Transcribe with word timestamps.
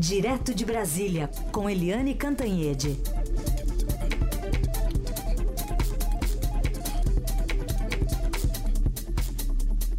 Direto 0.00 0.54
de 0.54 0.64
Brasília, 0.64 1.28
com 1.52 1.68
Eliane 1.68 2.14
Cantanhede. 2.14 2.96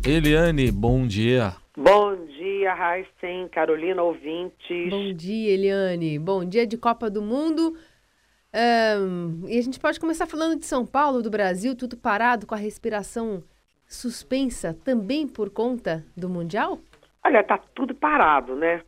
Eliane, 0.04 0.72
bom 0.72 1.06
dia. 1.06 1.54
Bom 1.78 2.16
dia, 2.26 2.74
Raíssen, 2.74 3.48
Carolina, 3.50 4.02
ouvintes. 4.02 4.90
Bom 4.90 5.14
dia, 5.14 5.52
Eliane. 5.52 6.18
Bom 6.18 6.44
dia 6.44 6.66
de 6.66 6.80
Copa 6.80 7.08
do 7.08 7.22
Mundo. 7.22 7.78
Um, 9.00 9.48
e 9.48 9.60
a 9.60 9.62
gente 9.62 9.80
pode 9.80 10.00
começar 10.00 10.26
falando 10.26 10.58
de 10.58 10.66
São 10.66 10.84
Paulo, 10.84 11.22
do 11.22 11.30
Brasil, 11.30 11.76
tudo 11.76 11.96
parado, 11.96 12.48
com 12.48 12.56
a 12.56 12.58
respiração 12.58 13.44
suspensa, 13.88 14.76
também 14.84 15.28
por 15.28 15.52
conta 15.52 16.04
do 16.18 16.28
Mundial? 16.28 16.80
Olha, 17.24 17.44
tá 17.44 17.60
tudo 17.76 17.94
parado, 17.94 18.56
né? 18.56 18.82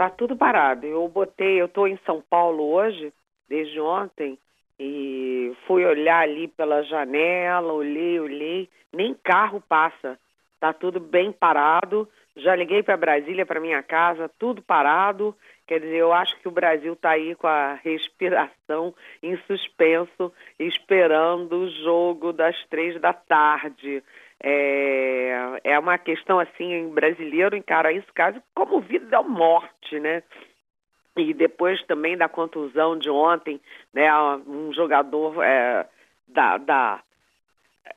Tá 0.00 0.08
tudo 0.08 0.34
parado. 0.34 0.86
Eu 0.86 1.06
botei, 1.08 1.60
eu 1.60 1.68
tô 1.68 1.86
em 1.86 1.98
São 2.06 2.22
Paulo 2.22 2.72
hoje, 2.72 3.12
desde 3.46 3.78
ontem, 3.78 4.38
e 4.78 5.54
fui 5.66 5.84
olhar 5.84 6.22
ali 6.22 6.48
pela 6.48 6.82
janela, 6.82 7.70
olhei, 7.70 8.18
olhei, 8.18 8.66
nem 8.90 9.12
carro 9.12 9.62
passa. 9.68 10.18
Tá 10.58 10.72
tudo 10.72 10.98
bem 10.98 11.30
parado. 11.30 12.08
Já 12.34 12.56
liguei 12.56 12.82
para 12.82 12.96
Brasília, 12.96 13.44
para 13.44 13.60
minha 13.60 13.82
casa, 13.82 14.30
tudo 14.38 14.62
parado. 14.62 15.36
Quer 15.66 15.80
dizer, 15.80 15.98
eu 15.98 16.14
acho 16.14 16.34
que 16.40 16.48
o 16.48 16.50
Brasil 16.50 16.94
está 16.94 17.10
aí 17.10 17.34
com 17.34 17.46
a 17.46 17.74
respiração 17.74 18.94
em 19.22 19.36
suspenso, 19.46 20.32
esperando 20.58 21.56
o 21.58 21.70
jogo 21.82 22.32
das 22.32 22.56
três 22.70 22.98
da 23.02 23.12
tarde. 23.12 24.02
É, 24.42 25.60
é 25.64 25.78
uma 25.78 25.98
questão 25.98 26.38
assim, 26.38 26.88
brasileiro 26.88 27.56
encara 27.56 27.92
isso 27.92 28.06
quase 28.14 28.40
como 28.54 28.80
vida 28.80 29.20
ou 29.20 29.28
morte, 29.28 30.00
né? 30.00 30.22
E 31.16 31.34
depois 31.34 31.82
também 31.84 32.16
da 32.16 32.28
contusão 32.28 32.98
de 32.98 33.10
ontem, 33.10 33.60
né? 33.92 34.10
Um 34.46 34.72
jogador 34.72 35.42
é, 35.42 35.86
da, 36.28 36.56
da 36.56 37.02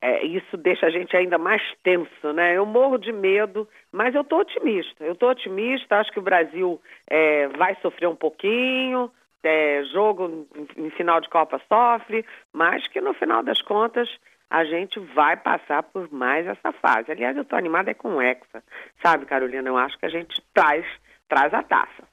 é, 0.00 0.24
isso 0.24 0.56
deixa 0.56 0.86
a 0.86 0.90
gente 0.90 1.16
ainda 1.16 1.38
mais 1.38 1.62
tenso, 1.82 2.32
né? 2.32 2.56
Eu 2.56 2.66
morro 2.66 2.98
de 2.98 3.12
medo, 3.12 3.68
mas 3.92 4.14
eu 4.14 4.22
estou 4.22 4.40
otimista. 4.40 5.04
Eu 5.04 5.12
estou 5.12 5.30
otimista, 5.30 5.98
acho 5.98 6.12
que 6.12 6.18
o 6.18 6.22
Brasil 6.22 6.80
é, 7.06 7.48
vai 7.48 7.76
sofrer 7.76 8.08
um 8.08 8.16
pouquinho, 8.16 9.10
é, 9.42 9.84
jogo 9.92 10.46
em, 10.76 10.86
em 10.86 10.90
final 10.90 11.20
de 11.20 11.28
Copa 11.28 11.60
sofre, 11.68 12.24
mas 12.52 12.86
que 12.88 13.00
no 13.00 13.14
final 13.14 13.42
das 13.42 13.60
contas 13.62 14.08
a 14.50 14.64
gente 14.64 14.98
vai 15.14 15.36
passar 15.36 15.82
por 15.82 16.10
mais 16.12 16.46
essa 16.46 16.72
fase. 16.72 17.10
Aliás, 17.10 17.36
eu 17.36 17.42
estou 17.42 17.58
animada 17.58 17.90
é 17.90 17.94
com 17.94 18.16
o 18.16 18.22
Hexa, 18.22 18.62
sabe, 19.02 19.26
Carolina? 19.26 19.68
Eu 19.68 19.76
acho 19.76 19.98
que 19.98 20.06
a 20.06 20.10
gente 20.10 20.42
traz, 20.52 20.84
traz 21.28 21.52
a 21.52 21.62
taça. 21.62 22.04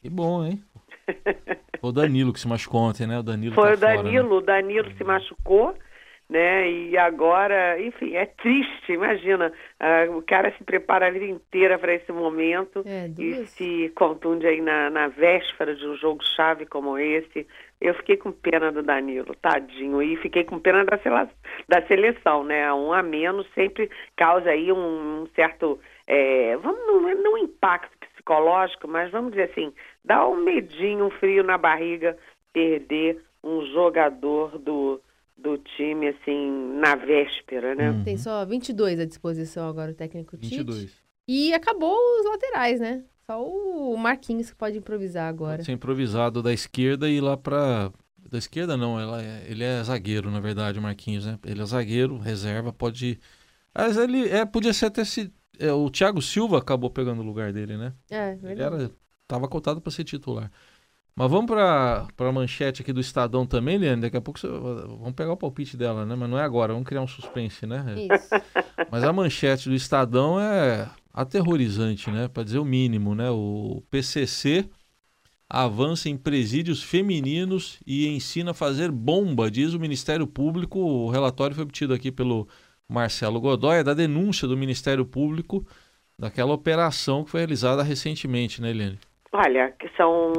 Que 0.00 0.08
bom, 0.08 0.44
hein? 0.44 0.62
Foi 1.80 1.90
o 1.90 1.92
Danilo 1.92 2.32
que 2.32 2.40
se 2.40 2.48
machucou 2.48 2.82
ontem, 2.82 3.06
né? 3.06 3.18
O 3.18 3.22
Danilo 3.22 3.54
Foi 3.54 3.68
tá 3.68 3.74
o 3.74 3.76
Danilo, 3.76 4.28
fora, 4.28 4.34
né? 4.34 4.36
o 4.36 4.40
Danilo 4.40 4.90
se 4.96 5.04
machucou, 5.04 5.74
né? 6.28 6.70
E 6.70 6.96
agora, 6.96 7.80
enfim, 7.80 8.14
é 8.14 8.26
triste, 8.26 8.92
imagina, 8.92 9.52
uh, 9.80 10.16
o 10.16 10.22
cara 10.22 10.52
se 10.56 10.64
prepara 10.64 11.08
a 11.08 11.10
vida 11.10 11.26
inteira 11.26 11.78
para 11.78 11.94
esse 11.94 12.10
momento 12.10 12.82
É, 12.86 13.10
e 13.18 13.46
se 13.46 13.92
contunde 13.94 14.46
aí 14.46 14.60
na, 14.60 14.88
na 14.88 15.08
véspera 15.08 15.74
de 15.74 15.86
um 15.86 15.96
jogo 15.96 16.24
chave 16.36 16.64
como 16.66 16.98
esse. 16.98 17.46
Eu 17.80 17.94
fiquei 17.94 18.16
com 18.16 18.32
pena 18.32 18.72
do 18.72 18.82
Danilo, 18.82 19.34
tadinho, 19.42 20.00
e 20.02 20.16
fiquei 20.16 20.44
com 20.44 20.58
pena 20.58 20.84
da, 20.84 20.98
da 21.68 21.86
seleção, 21.86 22.44
né? 22.44 22.72
Um 22.72 22.92
a 22.92 23.02
menos 23.02 23.46
sempre 23.54 23.90
causa 24.16 24.50
aí 24.50 24.72
um, 24.72 25.22
um 25.22 25.26
certo, 25.34 25.78
é, 26.06 26.56
vamos 26.56 26.86
não, 26.86 27.08
é 27.08 27.14
não 27.14 27.36
impacto 27.36 27.90
psicológico, 27.98 28.88
mas 28.88 29.10
vamos 29.10 29.32
dizer 29.32 29.50
assim, 29.50 29.72
dá 30.04 30.26
um 30.26 30.42
medinho, 30.42 31.06
um 31.06 31.10
frio 31.10 31.44
na 31.44 31.58
barriga 31.58 32.16
perder 32.52 33.22
um 33.42 33.66
jogador 33.66 34.58
do, 34.58 35.00
do 35.36 35.58
time 35.58 36.08
assim 36.08 36.50
na 36.80 36.94
véspera, 36.94 37.74
né? 37.74 37.90
Hum. 37.90 38.02
Tem 38.04 38.16
só 38.16 38.44
22 38.46 39.00
à 39.00 39.04
disposição 39.04 39.68
agora 39.68 39.90
o 39.90 39.94
técnico 39.94 40.36
Tite. 40.36 40.58
22. 40.58 41.04
E 41.28 41.52
acabou 41.52 41.96
os 42.20 42.26
laterais, 42.26 42.80
né? 42.80 43.04
Só 43.26 43.42
o 43.42 43.96
Marquinhos 43.96 44.50
que 44.50 44.56
pode 44.56 44.76
improvisar 44.78 45.28
agora. 45.28 45.56
Pode 45.56 45.64
ser 45.66 45.72
improvisado 45.72 46.42
da 46.42 46.52
esquerda 46.52 47.08
e 47.08 47.14
ir 47.16 47.20
lá 47.20 47.36
pra. 47.36 47.90
Da 48.30 48.38
esquerda 48.38 48.76
não, 48.76 48.98
ela 48.98 49.22
é- 49.22 49.44
ele 49.48 49.62
é 49.62 49.82
zagueiro, 49.82 50.30
na 50.30 50.40
verdade, 50.40 50.78
o 50.78 50.82
Marquinhos, 50.82 51.26
né? 51.26 51.38
Ele 51.44 51.60
é 51.62 51.64
zagueiro, 51.66 52.18
reserva, 52.18 52.72
pode. 52.72 53.18
Mas 53.74 53.96
ele 53.96 54.28
é, 54.28 54.44
podia 54.44 54.72
ser 54.72 54.86
até 54.86 55.04
se. 55.04 55.32
é, 55.58 55.72
o 55.72 55.88
Thiago 55.90 56.20
Silva 56.22 56.58
acabou 56.58 56.90
pegando 56.90 57.20
o 57.22 57.24
lugar 57.24 57.52
dele, 57.52 57.76
né? 57.76 57.92
É, 58.10 58.30
Ele 58.32 58.40
verdade. 58.40 58.74
era, 58.84 58.90
tava 59.28 59.46
cotado 59.48 59.80
para 59.80 59.92
ser 59.92 60.04
titular. 60.04 60.50
Mas 61.16 61.30
vamos 61.30 61.46
para 61.46 62.08
a 62.18 62.32
manchete 62.32 62.82
aqui 62.82 62.92
do 62.92 63.00
Estadão 63.00 63.46
também, 63.46 63.78
Leandro. 63.78 64.02
Daqui 64.02 64.16
a 64.16 64.20
pouco 64.20 64.40
você- 64.40 64.48
vamos 64.48 65.12
pegar 65.12 65.32
o 65.32 65.36
palpite 65.36 65.76
dela, 65.76 66.04
né? 66.04 66.16
Mas 66.16 66.28
não 66.28 66.38
é 66.38 66.42
agora, 66.42 66.72
vamos 66.72 66.88
criar 66.88 67.02
um 67.02 67.06
suspense, 67.06 67.64
né? 67.66 67.84
Isso. 67.96 68.30
Mas 68.90 69.04
a 69.04 69.12
manchete 69.12 69.68
do 69.68 69.74
Estadão 69.76 70.40
é 70.40 70.88
aterrorizante, 71.14 72.10
né? 72.10 72.26
Para 72.28 72.42
dizer 72.42 72.58
o 72.58 72.64
mínimo, 72.64 73.14
né? 73.14 73.30
O 73.30 73.82
PCC 73.90 74.68
avança 75.48 76.08
em 76.08 76.16
presídios 76.16 76.82
femininos 76.82 77.80
e 77.86 78.08
ensina 78.08 78.50
a 78.50 78.54
fazer 78.54 78.90
bomba, 78.90 79.50
diz 79.50 79.72
o 79.72 79.78
Ministério 79.80 80.26
Público. 80.26 80.80
O 80.80 81.08
relatório 81.08 81.54
foi 81.54 81.64
obtido 81.64 81.94
aqui 81.94 82.10
pelo 82.10 82.48
Marcelo 82.88 83.40
Godoy, 83.40 83.78
é 83.78 83.84
da 83.84 83.94
denúncia 83.94 84.48
do 84.48 84.56
Ministério 84.56 85.06
Público 85.06 85.64
daquela 86.18 86.52
operação 86.52 87.24
que 87.24 87.30
foi 87.30 87.40
realizada 87.40 87.82
recentemente, 87.82 88.60
né, 88.60 88.70
Eliane? 88.70 88.98
Olha, 89.32 89.74
são 89.96 90.32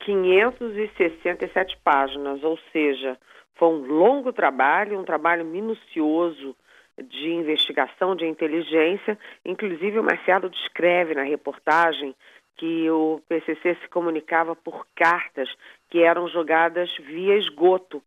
567 0.00 1.78
páginas, 1.84 2.42
ou 2.42 2.58
seja, 2.72 3.16
foi 3.54 3.68
um 3.68 3.86
longo 3.86 4.32
trabalho, 4.32 4.98
um 4.98 5.04
trabalho 5.04 5.44
minucioso 5.44 6.56
de 7.02 7.30
investigação, 7.30 8.14
de 8.14 8.26
inteligência. 8.26 9.18
Inclusive, 9.44 9.98
o 9.98 10.04
Marcelo 10.04 10.48
descreve 10.50 11.14
na 11.14 11.22
reportagem 11.22 12.14
que 12.56 12.90
o 12.90 13.22
PCC 13.28 13.76
se 13.80 13.88
comunicava 13.88 14.54
por 14.54 14.86
cartas 14.94 15.48
que 15.88 16.02
eram 16.02 16.28
jogadas 16.28 16.94
via 16.98 17.36
esgoto 17.36 18.02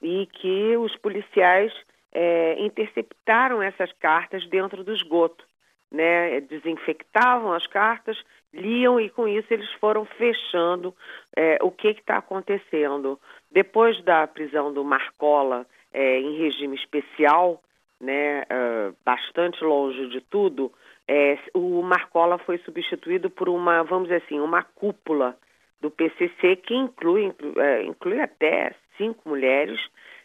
e 0.00 0.26
que 0.26 0.76
os 0.76 0.96
policiais 0.96 1.72
eh, 2.12 2.56
interceptaram 2.60 3.60
essas 3.60 3.92
cartas 3.94 4.46
dentro 4.48 4.84
do 4.84 4.92
esgoto 4.92 5.44
né, 5.90 6.40
desinfectavam 6.40 7.52
as 7.52 7.66
cartas, 7.66 8.18
liam 8.52 9.00
e 9.00 9.08
com 9.10 9.26
isso 9.26 9.52
eles 9.52 9.70
foram 9.74 10.04
fechando 10.04 10.94
eh, 11.36 11.58
o 11.62 11.70
que 11.70 11.88
está 11.88 12.18
acontecendo. 12.18 13.18
Depois 13.50 14.02
da 14.04 14.26
prisão 14.26 14.72
do 14.72 14.84
Marcola 14.84 15.66
eh, 15.92 16.20
em 16.20 16.38
regime 16.38 16.76
especial, 16.76 17.62
né, 18.00 18.44
ah, 18.48 18.92
bastante 19.04 19.62
longe 19.62 20.08
de 20.08 20.20
tudo, 20.20 20.72
eh, 21.06 21.38
o 21.54 21.82
Marcola 21.82 22.38
foi 22.38 22.58
substituído 22.58 23.30
por 23.30 23.48
uma, 23.48 23.82
vamos 23.82 24.08
dizer 24.08 24.22
assim, 24.24 24.38
uma 24.40 24.62
cúpula 24.62 25.36
do 25.80 25.90
PCC 25.90 26.56
que 26.56 26.74
inclui, 26.74 27.24
inclui, 27.24 27.54
eh, 27.56 27.82
inclui 27.84 28.20
até 28.20 28.74
cinco 28.96 29.28
mulheres, 29.28 29.80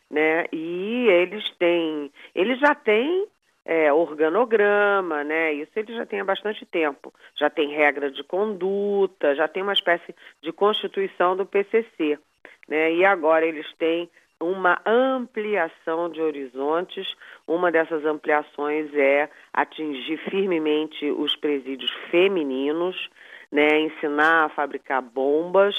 né, 0.09 0.45
e 0.51 1.07
eles 1.07 1.49
têm, 1.57 2.11
eles 2.35 2.59
já 2.59 2.75
têm 2.75 3.27
é, 3.65 3.91
organograma, 3.93 5.23
né? 5.23 5.53
Isso 5.53 5.71
ele 5.75 5.95
já 5.95 6.05
tem 6.05 6.19
há 6.19 6.25
bastante 6.25 6.65
tempo. 6.65 7.13
Já 7.35 7.49
tem 7.49 7.73
regra 7.73 8.11
de 8.11 8.23
conduta, 8.23 9.35
já 9.35 9.47
tem 9.47 9.63
uma 9.63 9.73
espécie 9.73 10.13
de 10.41 10.51
constituição 10.51 11.35
do 11.35 11.45
PCC, 11.45 12.19
né? 12.67 12.93
E 12.93 13.05
agora 13.05 13.45
eles 13.45 13.71
têm 13.77 14.09
uma 14.43 14.81
ampliação 14.85 16.09
de 16.09 16.21
horizontes. 16.21 17.07
Uma 17.47 17.71
dessas 17.71 18.05
ampliações 18.05 18.93
é 18.93 19.29
atingir 19.53 20.17
firmemente 20.29 21.09
os 21.11 21.35
presídios 21.35 21.91
femininos, 22.11 23.09
né? 23.51 23.79
Ensinar 23.79 24.45
a 24.45 24.49
fabricar 24.49 25.01
bombas 25.01 25.75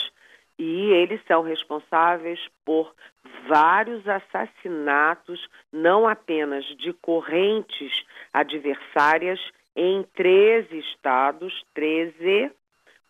e 0.58 0.90
eles 0.92 1.20
são 1.26 1.42
responsáveis 1.42 2.40
por 2.64 2.94
vários 3.48 4.06
assassinatos, 4.08 5.48
não 5.72 6.06
apenas 6.06 6.64
de 6.78 6.92
correntes 6.92 8.04
adversárias 8.32 9.40
em 9.74 10.04
13 10.14 10.78
estados, 10.78 11.64
13, 11.74 12.52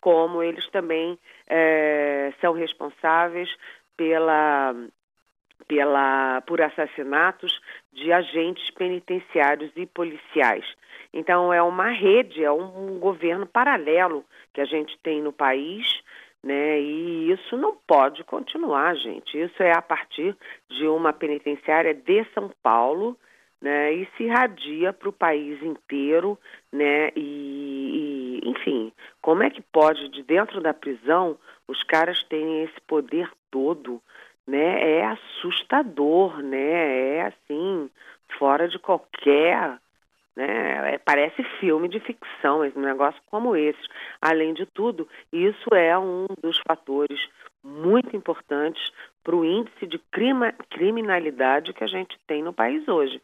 como 0.01 0.41
eles 0.41 0.67
também 0.71 1.17
eh, 1.47 2.33
são 2.41 2.53
responsáveis 2.53 3.49
pela, 3.95 4.73
pela, 5.67 6.41
por 6.41 6.61
assassinatos 6.61 7.59
de 7.93 8.11
agentes 8.11 8.69
penitenciários 8.71 9.71
e 9.75 9.85
policiais. 9.85 10.65
Então, 11.13 11.53
é 11.53 11.61
uma 11.61 11.89
rede, 11.89 12.43
é 12.43 12.51
um 12.51 12.99
governo 12.99 13.45
paralelo 13.45 14.25
que 14.53 14.61
a 14.61 14.65
gente 14.65 14.97
tem 15.01 15.21
no 15.21 15.31
país, 15.31 15.85
né? 16.43 16.79
E 16.79 17.31
isso 17.31 17.57
não 17.57 17.75
pode 17.87 18.23
continuar, 18.23 18.95
gente. 18.95 19.41
Isso 19.41 19.63
é 19.63 19.75
a 19.75 19.81
partir 19.81 20.35
de 20.69 20.87
uma 20.87 21.11
penitenciária 21.11 21.93
de 21.93 22.23
São 22.33 22.51
Paulo, 22.61 23.17
né, 23.61 23.93
e 23.93 24.07
se 24.15 24.23
irradia 24.23 24.93
para 24.93 25.09
o 25.09 25.13
país 25.13 25.59
inteiro, 25.63 26.37
né, 26.71 27.09
e, 27.15 28.41
e, 28.43 28.49
enfim, 28.49 28.91
como 29.21 29.41
é 29.41 29.49
que 29.49 29.61
pode, 29.61 30.07
de 30.09 30.21
dentro 30.21 30.61
da 30.61 30.71
prisão, 30.71 31.35
os 31.67 31.81
caras 31.83 32.21
terem 32.25 32.63
esse 32.63 32.79
poder 32.81 33.27
todo, 33.49 33.99
né, 34.47 34.99
é 34.99 35.05
assustador, 35.05 36.41
né, 36.41 37.17
é 37.17 37.21
assim, 37.23 37.89
fora 38.37 38.67
de 38.67 38.77
qualquer, 38.79 39.79
né, 40.35 40.93
é, 40.93 40.97
parece 40.97 41.43
filme 41.59 41.87
de 41.87 41.99
ficção, 41.99 42.61
um 42.75 42.81
negócio 42.81 43.21
como 43.27 43.55
esse. 43.55 43.81
Além 44.21 44.53
de 44.53 44.65
tudo, 44.65 45.07
isso 45.31 45.73
é 45.73 45.97
um 45.97 46.25
dos 46.41 46.59
fatores 46.67 47.19
muito 47.63 48.15
importantes 48.15 48.91
para 49.23 49.35
o 49.35 49.43
índice 49.43 49.87
de 49.87 49.97
crima, 50.11 50.53
criminalidade 50.69 51.73
que 51.73 51.83
a 51.83 51.87
gente 51.87 52.17
tem 52.27 52.43
no 52.43 52.53
país 52.53 52.87
hoje 52.87 53.19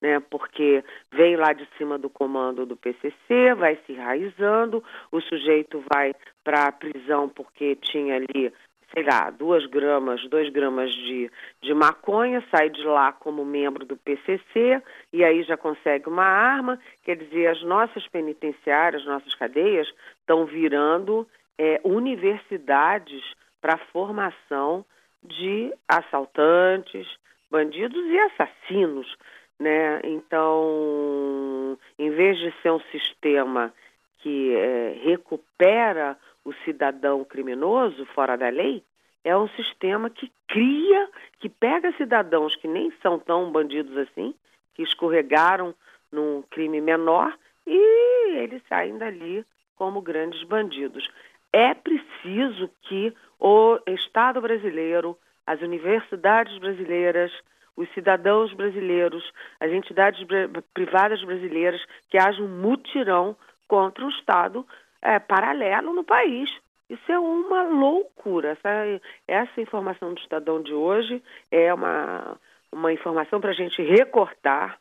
né? 0.00 0.20
Porque 0.30 0.84
vem 1.12 1.36
lá 1.36 1.52
de 1.52 1.66
cima 1.76 1.98
do 1.98 2.10
comando 2.10 2.66
do 2.66 2.76
PCC, 2.76 3.54
vai 3.56 3.78
se 3.86 3.92
enraizando, 3.92 4.82
o 5.10 5.20
sujeito 5.20 5.82
vai 5.92 6.14
para 6.44 6.66
a 6.66 6.72
prisão 6.72 7.28
porque 7.28 7.76
tinha 7.76 8.16
ali, 8.16 8.52
sei 8.92 9.02
lá, 9.02 9.30
duas 9.30 9.66
gramas, 9.66 10.22
dois 10.28 10.48
gramas 10.50 10.92
de, 10.94 11.30
de 11.60 11.74
maconha, 11.74 12.42
sai 12.50 12.70
de 12.70 12.82
lá 12.84 13.12
como 13.12 13.44
membro 13.44 13.84
do 13.84 13.96
PCC 13.96 14.82
e 15.12 15.24
aí 15.24 15.42
já 15.42 15.56
consegue 15.56 16.08
uma 16.08 16.24
arma. 16.24 16.78
Quer 17.02 17.16
dizer, 17.16 17.48
as 17.48 17.62
nossas 17.62 18.06
penitenciárias, 18.08 19.04
nossas 19.04 19.34
cadeias 19.34 19.88
estão 20.20 20.46
virando 20.46 21.26
é, 21.58 21.80
universidades 21.84 23.22
para 23.60 23.78
formação 23.92 24.84
de 25.22 25.72
assaltantes, 25.88 27.06
bandidos 27.50 28.04
e 28.06 28.18
assassinos 28.18 29.16
né? 29.58 30.00
Então, 30.04 31.78
em 31.98 32.10
vez 32.10 32.38
de 32.38 32.52
ser 32.62 32.70
um 32.70 32.80
sistema 32.92 33.72
que 34.18 34.54
é, 34.54 35.00
recupera 35.04 36.16
o 36.46 36.54
cidadão 36.64 37.24
criminoso 37.24 38.06
fora 38.14 38.36
da 38.36 38.48
lei, 38.48 38.80
é 39.24 39.36
um 39.36 39.48
sistema 39.48 40.08
que 40.08 40.30
cria, 40.46 41.08
que 41.40 41.48
pega 41.48 41.92
cidadãos 41.96 42.54
que 42.54 42.68
nem 42.68 42.92
são 43.02 43.18
tão 43.18 43.50
bandidos 43.50 43.96
assim, 43.98 44.32
que 44.72 44.82
escorregaram 44.84 45.74
num 46.12 46.42
crime 46.48 46.80
menor 46.80 47.36
e 47.66 48.36
eles 48.36 48.62
saem 48.68 48.96
dali 48.96 49.44
como 49.74 50.00
grandes 50.00 50.40
bandidos. 50.44 51.10
É 51.52 51.74
preciso 51.74 52.70
que 52.82 53.12
o 53.40 53.80
Estado 53.88 54.40
brasileiro, 54.40 55.18
as 55.44 55.60
universidades 55.60 56.56
brasileiras, 56.58 57.32
os 57.76 57.92
cidadãos 57.92 58.52
brasileiros, 58.54 59.32
as 59.58 59.72
entidades 59.72 60.24
privadas 60.72 61.20
brasileiras, 61.24 61.84
que 62.08 62.16
haja 62.16 62.40
um 62.40 62.48
mutirão 62.48 63.36
contra 63.66 64.04
um 64.04 64.10
Estado 64.10 64.64
é, 65.06 65.18
paralelo 65.20 65.94
no 65.94 66.04
país. 66.04 66.50
Isso 66.90 67.10
é 67.10 67.18
uma 67.18 67.62
loucura. 67.62 68.50
Essa, 68.50 69.00
essa 69.26 69.60
informação 69.60 70.12
do 70.12 70.20
Estadão 70.20 70.62
de 70.62 70.72
hoje 70.72 71.22
é 71.50 71.72
uma, 71.72 72.36
uma 72.72 72.92
informação 72.92 73.40
para 73.40 73.50
a 73.50 73.54
gente 73.54 73.80
recortar 73.82 74.78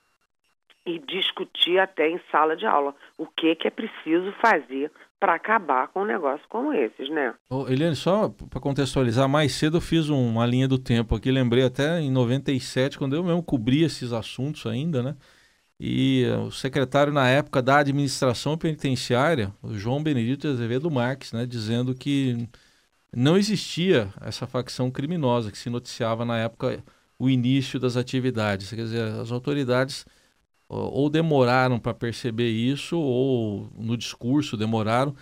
e 0.86 1.00
discutir 1.00 1.80
até 1.80 2.10
em 2.10 2.20
sala 2.32 2.56
de 2.56 2.66
aula 2.66 2.96
o 3.18 3.26
que, 3.26 3.56
que 3.56 3.68
é 3.68 3.72
preciso 3.72 4.32
fazer 4.34 4.92
para 5.20 5.34
acabar 5.34 5.88
com 5.88 6.02
um 6.02 6.06
negócio 6.06 6.46
como 6.48 6.72
esses, 6.74 7.10
né? 7.10 7.34
Ô, 7.50 7.68
Eliane, 7.68 7.96
só 7.96 8.30
para 8.30 8.60
contextualizar, 8.60 9.28
mais 9.28 9.54
cedo 9.54 9.78
eu 9.78 9.82
fiz 9.82 10.10
uma 10.10 10.46
linha 10.46 10.68
do 10.68 10.78
tempo 10.78 11.16
aqui, 11.16 11.32
lembrei 11.32 11.64
até 11.64 12.00
em 12.00 12.12
97, 12.12 13.00
quando 13.00 13.16
eu 13.16 13.24
mesmo 13.24 13.42
cobri 13.42 13.84
esses 13.84 14.14
assuntos 14.14 14.68
ainda, 14.68 15.02
né? 15.02 15.16
E 15.80 16.26
o 16.46 16.52
secretário 16.52 17.12
na 17.12 17.28
época 17.28 17.62
da 17.62 17.80
administração 17.80 18.58
penitenciária, 18.58 19.54
o 19.62 19.74
João 19.74 20.02
Benedito 20.02 20.48
Azevedo 20.48 20.90
Marques, 20.90 21.34
né, 21.34 21.46
dizendo 21.46 21.94
que 21.94 22.48
não 23.14 23.38
existia 23.38 24.10
essa 24.22 24.48
facção 24.48 24.90
criminosa 24.90 25.52
que 25.52 25.58
se 25.58 25.70
noticiava 25.70 26.24
na 26.24 26.38
época 26.38 26.84
o 27.20 27.30
início 27.30 27.80
das 27.80 27.98
atividades. 27.98 28.70
Quer 28.70 28.84
dizer, 28.84 29.02
as 29.02 29.32
autoridades 29.32 30.06
ou 30.68 31.10
demoraram 31.10 31.80
para 31.80 31.94
perceber 31.94 32.50
isso, 32.50 32.98
ou 32.98 33.70
no 33.78 33.96
discurso 33.96 34.58
demoraram. 34.58 35.16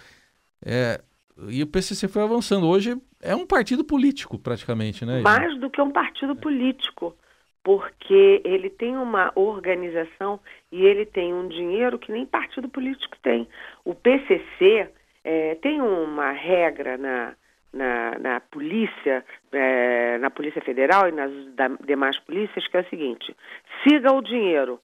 É, 0.66 1.02
e 1.50 1.62
o 1.62 1.68
PCC 1.68 2.08
foi 2.08 2.24
avançando. 2.24 2.68
Hoje 2.68 2.98
é 3.22 3.36
um 3.36 3.46
partido 3.46 3.84
político, 3.84 4.40
praticamente, 4.40 5.06
né? 5.06 5.22
Mais 5.22 5.60
do 5.60 5.70
que 5.70 5.82
um 5.82 5.92
partido 5.92 6.36
político, 6.36 7.16
porque 7.64 8.42
ele 8.44 8.70
tem 8.70 8.98
uma 8.98 9.32
organização 9.36 10.40
e 10.72 10.86
ele 10.86 11.06
tem 11.06 11.34
um 11.34 11.48
dinheiro 11.48 11.98
que 11.98 12.12
nem 12.12 12.26
partido 12.26 12.68
político 12.68 13.18
tem. 13.24 13.48
O 13.86 13.96
PCC 13.96 14.90
é, 15.24 15.56
tem 15.56 15.82
uma 15.82 16.32
regra 16.32 16.98
na, 16.98 17.36
na, 17.72 18.20
na 18.20 18.40
polícia, 18.42 19.26
é, 19.52 20.18
na 20.18 20.30
Polícia 20.30 20.62
Federal 20.62 21.08
e 21.08 21.14
nas 21.14 21.32
da, 21.56 21.70
demais 21.70 22.20
polícias, 22.20 22.68
que 22.68 22.78
é 22.78 22.82
o 22.82 22.90
seguinte: 22.90 23.36
siga 23.84 24.12
o 24.14 24.22
dinheiro. 24.22 24.80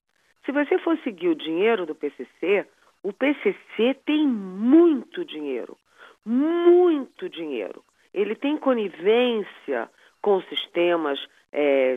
Se 0.46 0.52
você 0.52 0.78
for 0.78 0.98
seguir 1.04 1.28
o 1.28 1.34
dinheiro 1.34 1.84
do 1.84 1.94
PCC, 1.94 2.66
o 3.02 3.12
PCC 3.12 3.94
tem 4.06 4.26
muito 4.26 5.22
dinheiro, 5.24 5.76
muito 6.24 7.28
dinheiro. 7.28 7.84
Ele 8.12 8.34
tem 8.34 8.56
conivência 8.56 9.88
com 10.22 10.40
sistemas, 10.42 11.18
é, 11.52 11.96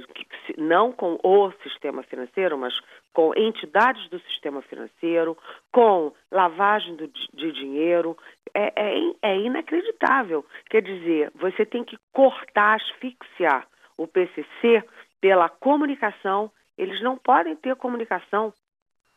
não 0.58 0.92
com 0.92 1.20
o 1.24 1.52
sistema 1.64 2.04
financeiro, 2.04 2.58
mas 2.58 2.74
com 3.14 3.34
entidades 3.36 4.10
do 4.10 4.20
sistema 4.22 4.62
financeiro, 4.64 5.38
com 5.72 6.12
lavagem 6.32 6.96
do, 6.96 7.08
de 7.08 7.52
dinheiro. 7.52 8.18
É, 8.54 8.72
é, 8.76 9.14
é 9.22 9.38
inacreditável. 9.38 10.46
Quer 10.70 10.82
dizer, 10.82 11.32
você 11.36 11.66
tem 11.66 11.84
que 11.84 11.98
cortar, 12.12 12.76
asfixiar 12.76 13.68
o 13.98 14.08
PCC 14.08 14.84
pela 15.22 15.50
comunicação 15.50 16.52
eles 16.78 17.02
não 17.02 17.18
podem 17.18 17.56
ter 17.56 17.76
comunicação. 17.76 18.54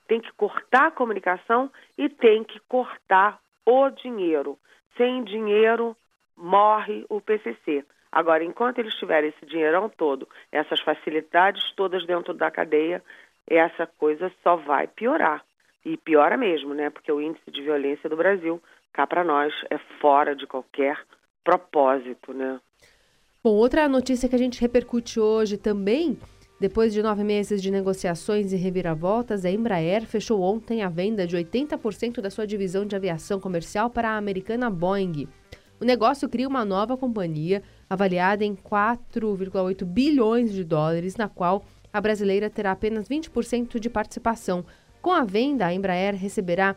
Tem 0.06 0.20
que 0.20 0.32
cortar 0.32 0.88
a 0.88 0.90
comunicação 0.90 1.70
e 1.96 2.08
tem 2.08 2.44
que 2.44 2.60
cortar 2.68 3.40
o 3.64 3.90
dinheiro. 3.90 4.58
Sem 4.96 5.24
dinheiro, 5.24 5.96
morre 6.36 7.04
o 7.08 7.20
PCC. 7.20 7.84
Agora, 8.16 8.42
enquanto 8.42 8.78
eles 8.78 8.94
tiverem 8.94 9.28
esse 9.28 9.44
dinheirão 9.44 9.90
todo, 9.90 10.26
essas 10.50 10.80
facilidades 10.80 11.62
todas 11.76 12.06
dentro 12.06 12.32
da 12.32 12.50
cadeia, 12.50 13.04
essa 13.46 13.86
coisa 13.86 14.32
só 14.42 14.56
vai 14.56 14.86
piorar. 14.86 15.44
E 15.84 15.98
piora 15.98 16.34
mesmo, 16.34 16.72
né? 16.72 16.88
Porque 16.88 17.12
o 17.12 17.20
índice 17.20 17.50
de 17.50 17.60
violência 17.60 18.08
do 18.08 18.16
Brasil, 18.16 18.58
cá 18.90 19.06
para 19.06 19.22
nós, 19.22 19.52
é 19.68 19.76
fora 20.00 20.34
de 20.34 20.46
qualquer 20.46 20.98
propósito, 21.44 22.32
né? 22.32 22.58
Bom, 23.44 23.52
outra 23.52 23.86
notícia 23.86 24.30
que 24.30 24.34
a 24.34 24.38
gente 24.38 24.62
repercute 24.62 25.20
hoje 25.20 25.58
também 25.58 26.18
depois 26.58 26.94
de 26.94 27.02
nove 27.02 27.22
meses 27.22 27.60
de 27.60 27.70
negociações 27.70 28.50
e 28.50 28.56
reviravoltas, 28.56 29.44
a 29.44 29.50
Embraer 29.50 30.06
fechou 30.06 30.40
ontem 30.40 30.82
a 30.82 30.88
venda 30.88 31.26
de 31.26 31.36
80% 31.36 32.22
da 32.22 32.30
sua 32.30 32.46
divisão 32.46 32.86
de 32.86 32.96
aviação 32.96 33.38
comercial 33.38 33.90
para 33.90 34.08
a 34.08 34.16
americana 34.16 34.70
Boeing. 34.70 35.28
O 35.78 35.84
negócio 35.84 36.26
cria 36.26 36.48
uma 36.48 36.64
nova 36.64 36.96
companhia, 36.96 37.62
avaliada 37.88 38.44
em 38.44 38.54
4,8 38.54 39.84
bilhões 39.84 40.52
de 40.52 40.64
dólares, 40.64 41.16
na 41.16 41.28
qual 41.28 41.64
a 41.92 42.00
brasileira 42.00 42.50
terá 42.50 42.72
apenas 42.72 43.08
20% 43.08 43.78
de 43.78 43.88
participação. 43.88 44.64
Com 45.00 45.12
a 45.12 45.24
venda, 45.24 45.66
a 45.66 45.74
Embraer 45.74 46.14
receberá 46.14 46.74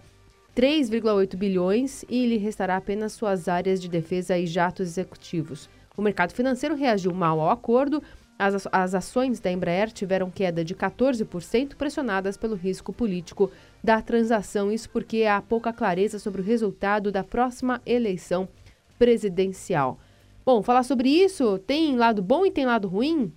3,8 0.56 1.36
bilhões 1.36 2.06
e 2.10 2.26
lhe 2.26 2.38
restará 2.38 2.78
apenas 2.78 3.14
suas 3.14 3.48
áreas 3.48 3.82
de 3.82 3.88
defesa 3.88 4.38
e 4.38 4.46
jatos 4.46 4.88
executivos. 4.88 5.70
O 5.98 6.02
mercado 6.02 6.34
financeiro 6.34 6.76
reagiu 6.76 7.14
mal 7.14 7.40
ao 7.40 7.50
acordo 7.50 8.02
as, 8.40 8.66
as 8.72 8.96
ações 8.96 9.42
da 9.42 9.52
Embraer 9.52 9.92
tiveram 9.92 10.32
queda 10.32 10.64
de 10.64 10.74
14%, 10.74 11.76
pressionadas 11.76 12.38
pelo 12.38 12.56
risco 12.56 12.94
político 12.94 13.52
da 13.84 14.02
transação. 14.02 14.72
Isso 14.72 14.90
porque 14.90 15.26
há 15.26 15.42
pouca 15.42 15.74
clareza 15.74 16.18
sobre 16.18 16.40
o 16.40 16.44
resultado 16.44 17.12
da 17.12 17.22
próxima 17.22 17.82
eleição 17.86 18.48
presidencial. 18.98 20.00
Bom, 20.52 20.64
falar 20.64 20.82
sobre 20.82 21.10
isso, 21.10 21.60
tem 21.60 21.96
lado 21.96 22.24
bom 22.24 22.44
e 22.44 22.50
tem 22.50 22.66
lado 22.66 22.88
ruim? 22.88 23.32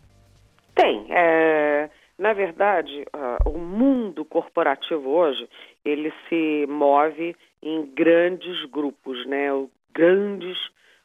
Tem. 0.75 1.04
É, 1.11 1.90
na 2.19 2.33
verdade, 2.33 3.04
uh, 3.14 3.50
o 3.50 3.59
mundo 3.59 4.25
corporativo 4.25 5.11
hoje, 5.11 5.47
ele 5.85 6.11
se 6.26 6.66
move 6.66 7.37
em 7.62 7.85
grandes 7.95 8.64
grupos, 8.71 9.26
né? 9.26 9.49
Grandes 9.92 10.57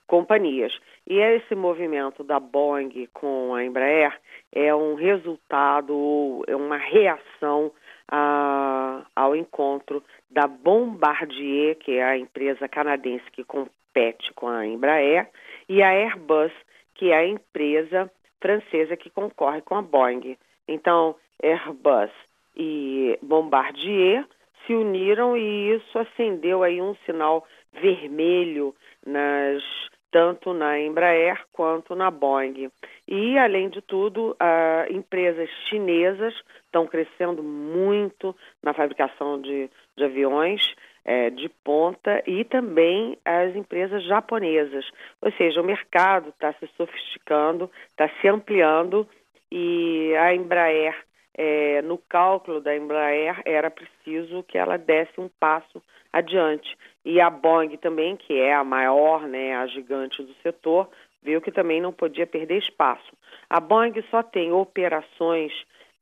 companhias. 0.08 0.72
E 1.06 1.20
esse 1.20 1.54
movimento 1.54 2.24
da 2.24 2.40
Boeing 2.40 3.10
com 3.14 3.54
a 3.54 3.66
Embraer 3.66 4.18
é 4.54 4.74
um 4.74 4.96
resultado, 4.96 6.42
é 6.48 6.56
uma 6.56 6.78
reação 6.78 7.70
a, 8.10 9.06
ao 9.14 9.36
encontro 9.36 10.02
da 10.32 10.48
Bombardier, 10.48 11.76
que 11.76 11.98
é 11.98 12.04
a 12.06 12.18
empresa 12.18 12.66
canadense 12.70 13.30
que 13.34 13.44
compete 13.44 14.32
com 14.36 14.48
a 14.48 14.66
Embraer, 14.66 15.30
e 15.70 15.82
a 15.82 15.90
Airbus, 15.90 16.52
que 16.96 17.12
é 17.12 17.18
a 17.18 17.28
empresa 17.28 18.12
francesa 18.42 18.96
que 18.96 19.10
concorre 19.10 19.62
com 19.62 19.76
a 19.76 19.82
Boeing. 19.82 20.38
Então, 20.68 21.16
Airbus 21.42 22.12
e 22.56 23.18
Bombardier 23.22 24.26
se 24.66 24.74
uniram 24.74 25.38
e 25.38 25.76
isso 25.76 25.98
acendeu 25.98 26.64
aí 26.64 26.82
um 26.82 26.96
sinal 27.06 27.46
vermelho 27.74 28.76
nas 29.06 29.64
tanto 30.12 30.54
na 30.54 30.80
Embraer 30.80 31.46
quanto 31.52 31.96
na 31.96 32.10
Boeing. 32.10 32.72
E, 33.08 33.38
além 33.38 33.70
de 33.70 33.82
tudo, 33.82 34.32
uh, 34.32 34.92
empresas 34.92 35.50
chinesas 35.70 36.34
estão 36.66 36.88
crescendo 36.88 37.44
muito 37.44 38.36
na 38.64 38.74
fabricação 38.74 39.40
de, 39.40 39.70
de 39.96 40.04
aviões 40.04 40.74
é, 41.08 41.30
de 41.30 41.48
ponta 41.64 42.22
e 42.28 42.44
também 42.44 43.18
as 43.24 43.56
empresas 43.56 44.04
japonesas. 44.04 44.86
Ou 45.22 45.32
seja, 45.32 45.62
o 45.62 45.66
mercado 45.66 46.30
está 46.30 46.52
se 46.54 46.68
sofisticando, 46.76 47.72
está 47.92 48.10
se 48.20 48.28
ampliando 48.28 49.08
e 49.50 50.14
a 50.18 50.36
Embraer, 50.36 50.94
é, 51.34 51.82
no 51.84 51.98
cálculo 51.98 52.60
da 52.60 52.76
Embraer, 52.76 53.42
era 53.46 53.72
preciso 53.72 54.44
que 54.44 54.58
ela 54.58 54.78
desse 54.78 55.20
um 55.22 55.30
passo 55.40 55.82
adiante. 56.12 56.78
E 57.06 57.22
a 57.22 57.30
Boeing 57.30 57.78
também, 57.78 58.18
que 58.18 58.38
é 58.38 58.54
a 58.54 58.64
maior, 58.64 59.22
né, 59.22 59.56
a 59.56 59.66
gigante 59.68 60.22
do 60.22 60.34
setor, 60.44 60.90
viu 61.24 61.40
que 61.40 61.52
também 61.52 61.80
não 61.80 61.94
podia 61.94 62.28
perder 62.28 62.58
espaço. 62.58 63.14
A 63.50 63.62
Boeing 63.62 63.94
só 64.10 64.22
tem 64.22 64.52
operações 64.52 65.54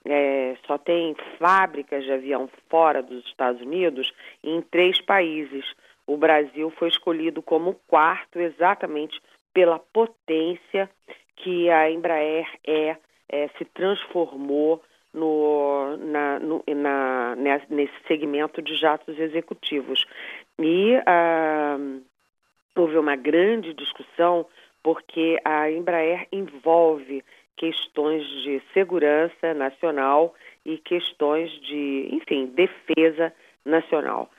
é, 0.05 0.55
só 0.67 0.77
tem 0.77 1.15
fábricas 1.39 2.03
de 2.03 2.12
avião 2.12 2.50
fora 2.69 3.01
dos 3.01 3.25
Estados 3.25 3.62
Unidos 3.62 4.13
em 4.43 4.62
três 4.62 5.01
países. 5.01 5.65
O 6.05 6.15
Brasil 6.15 6.69
foi 6.71 6.89
escolhido 6.89 7.41
como 7.41 7.79
quarto 7.88 8.39
exatamente 8.39 9.19
pela 9.53 9.79
potência 9.79 10.89
que 11.35 11.69
a 11.69 11.89
Embraer 11.89 12.47
é, 12.65 12.97
é 13.29 13.47
se 13.57 13.65
transformou 13.65 14.81
no, 15.13 15.97
na, 15.97 16.39
no, 16.39 16.63
na, 16.67 17.35
nesse 17.69 17.93
segmento 18.07 18.62
de 18.62 18.75
jatos 18.75 19.17
executivos. 19.17 20.05
E 20.59 20.95
ah, 21.05 21.77
houve 22.75 22.97
uma 22.97 23.15
grande 23.15 23.74
discussão 23.74 24.45
porque 24.83 25.39
a 25.43 25.71
Embraer 25.71 26.27
envolve 26.31 27.24
questões 27.57 28.25
de 28.43 28.62
segurança 28.74 29.53
nacional 29.53 30.33
e 30.65 30.77
questões 30.77 31.51
de, 31.62 32.09
enfim, 32.12 32.47
defesa 32.47 33.33
nacional. 33.63 34.29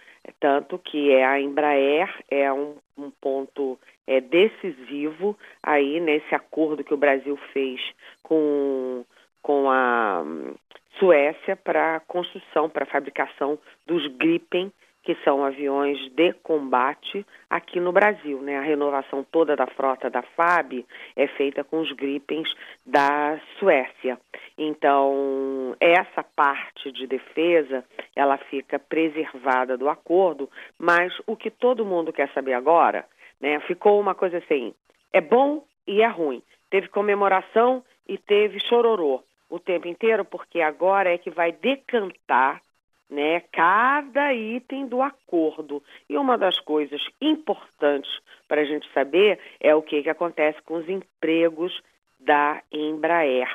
Tanto 0.41 0.79
que 0.79 1.13
é 1.13 1.25
a 1.25 1.41
Embraer 1.41 2.13
é 2.31 2.53
um, 2.53 2.77
um 2.99 3.11
ponto 3.11 3.79
é, 4.07 4.21
decisivo 4.21 5.37
aí 5.63 6.01
nesse 6.01 6.35
acordo 6.35 6.85
que 6.85 6.95
o 6.95 6.99
Brasil 6.99 7.37
fez 7.53 7.81
com, 8.23 9.05
com 9.43 9.71
a 9.71 10.23
hum, 10.25 10.55
Suécia 10.99 11.57
para 11.57 11.97
a 11.97 12.01
construção, 12.01 12.69
para 12.69 12.85
a 12.85 12.89
fabricação 12.89 13.59
dos 13.87 14.07
Gripen 14.17 14.73
que 15.07 15.15
são 15.23 15.45
aviões 15.45 15.97
de 16.17 16.33
combate 16.43 17.25
aqui 17.49 17.79
no 17.79 17.93
Brasil. 17.93 18.43
Né? 18.43 18.59
A 18.59 18.63
renovação 18.63 19.23
toda 19.23 19.55
da 19.55 19.69
frota 19.69 20.11
da 20.11 20.21
FAB 20.21 20.85
é 21.15 21.29
feita 21.29 21.63
com 21.63 21.79
os 21.79 21.93
Gripens 21.93 22.53
da 22.85 23.39
Suécia. 23.57 24.19
Então, 24.59 25.77
essa 25.79 26.25
parte 26.25 26.91
de 26.91 27.07
defesa, 27.07 27.85
ela 28.17 28.37
fica 28.37 28.81
preservada 28.81 29.79
do 29.79 29.89
acordo, 29.89 30.51
mas 30.77 31.13
o 31.25 31.37
que 31.37 31.53
todo 31.53 31.87
mundo 31.87 32.13
quer 32.13 32.29
saber 32.33 32.55
agora, 32.55 33.07
né, 33.41 33.61
ficou 33.61 34.01
uma 34.01 34.15
coisa 34.15 34.39
assim, 34.39 34.75
é 35.13 35.21
bom 35.21 35.65
e 35.87 36.03
é 36.03 36.09
ruim. 36.09 36.43
Teve 36.69 36.89
comemoração 36.89 37.85
e 38.09 38.19
teve 38.19 38.59
chororô 38.59 39.23
o 39.49 39.61
tempo 39.61 39.87
inteiro, 39.87 40.25
porque 40.25 40.61
agora 40.61 41.15
é 41.15 41.19
que 41.19 41.31
vai 41.31 41.53
decantar 41.53 42.61
né, 43.09 43.41
cada 43.53 44.35
item 44.35 44.87
do 44.87 45.01
acordo. 45.01 45.83
E 46.09 46.17
uma 46.17 46.37
das 46.37 46.59
coisas 46.59 47.01
importantes 47.21 48.11
para 48.49 48.63
a 48.63 48.65
gente 48.65 48.91
saber 48.93 49.39
é 49.61 49.75
o 49.75 49.83
que, 49.83 50.03
que 50.03 50.11
acontece 50.11 50.61
com 50.63 50.75
os 50.75 50.89
empregos 50.89 51.83
da 52.19 52.63
Embraer. 52.73 53.49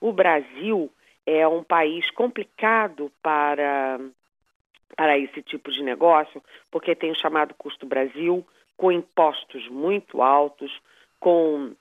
O 0.00 0.12
Brasil 0.12 0.90
é 1.26 1.46
um 1.46 1.62
país 1.62 2.10
complicado 2.10 3.10
para, 3.22 4.00
para 4.96 5.18
esse 5.18 5.42
tipo 5.42 5.70
de 5.70 5.82
negócio, 5.82 6.42
porque 6.70 6.94
tem 6.94 7.10
o 7.10 7.18
chamado 7.18 7.54
custo 7.54 7.86
Brasil, 7.86 8.46
com 8.76 8.92
impostos 8.92 9.68
muito 9.68 10.22
altos, 10.22 10.72
com 11.18 11.72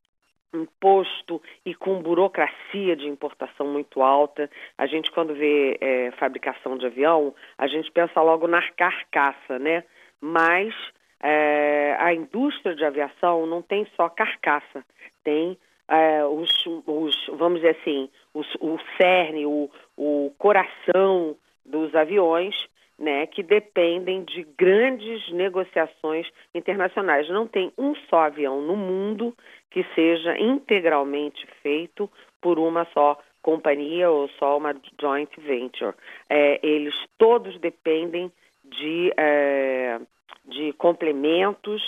imposto 0.53 1.41
e 1.65 1.75
com 1.75 2.01
burocracia 2.01 2.95
de 2.95 3.07
importação 3.07 3.67
muito 3.67 4.01
alta. 4.01 4.49
A 4.77 4.85
gente, 4.85 5.11
quando 5.11 5.33
vê 5.33 5.77
é, 5.79 6.11
fabricação 6.11 6.77
de 6.77 6.85
avião, 6.85 7.33
a 7.57 7.67
gente 7.67 7.91
pensa 7.91 8.21
logo 8.21 8.47
na 8.47 8.61
carcaça, 8.71 9.59
né? 9.59 9.83
Mas 10.21 10.73
é, 11.21 11.95
a 11.99 12.13
indústria 12.13 12.75
de 12.75 12.83
aviação 12.83 13.45
não 13.45 13.61
tem 13.61 13.87
só 13.95 14.09
carcaça, 14.09 14.85
tem 15.23 15.57
é, 15.87 16.23
os, 16.25 16.65
os, 16.85 17.15
vamos 17.33 17.61
dizer 17.61 17.77
assim, 17.79 18.09
os, 18.33 18.47
o 18.59 18.77
cerne, 18.97 19.45
o, 19.45 19.69
o 19.95 20.31
coração 20.37 21.35
dos 21.65 21.93
aviões, 21.95 22.55
né, 22.97 23.27
que 23.27 23.43
dependem 23.43 24.23
de 24.23 24.43
grandes 24.57 25.29
negociações 25.31 26.27
internacionais. 26.53 27.29
Não 27.29 27.47
tem 27.47 27.71
um 27.77 27.95
só 28.09 28.21
avião 28.21 28.61
no 28.61 28.75
mundo 28.75 29.35
que 29.69 29.85
seja 29.93 30.37
integralmente 30.39 31.45
feito 31.61 32.09
por 32.41 32.57
uma 32.57 32.85
só 32.93 33.17
companhia 33.41 34.09
ou 34.09 34.27
só 34.39 34.57
uma 34.57 34.75
joint 34.99 35.29
venture. 35.37 35.93
É, 36.29 36.59
eles 36.61 36.95
todos 37.17 37.57
dependem 37.59 38.31
de, 38.63 39.13
é, 39.15 39.99
de 40.45 40.73
complementos 40.73 41.81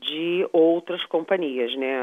de 0.00 0.48
outras 0.52 1.04
companhias, 1.04 1.74
né? 1.76 1.94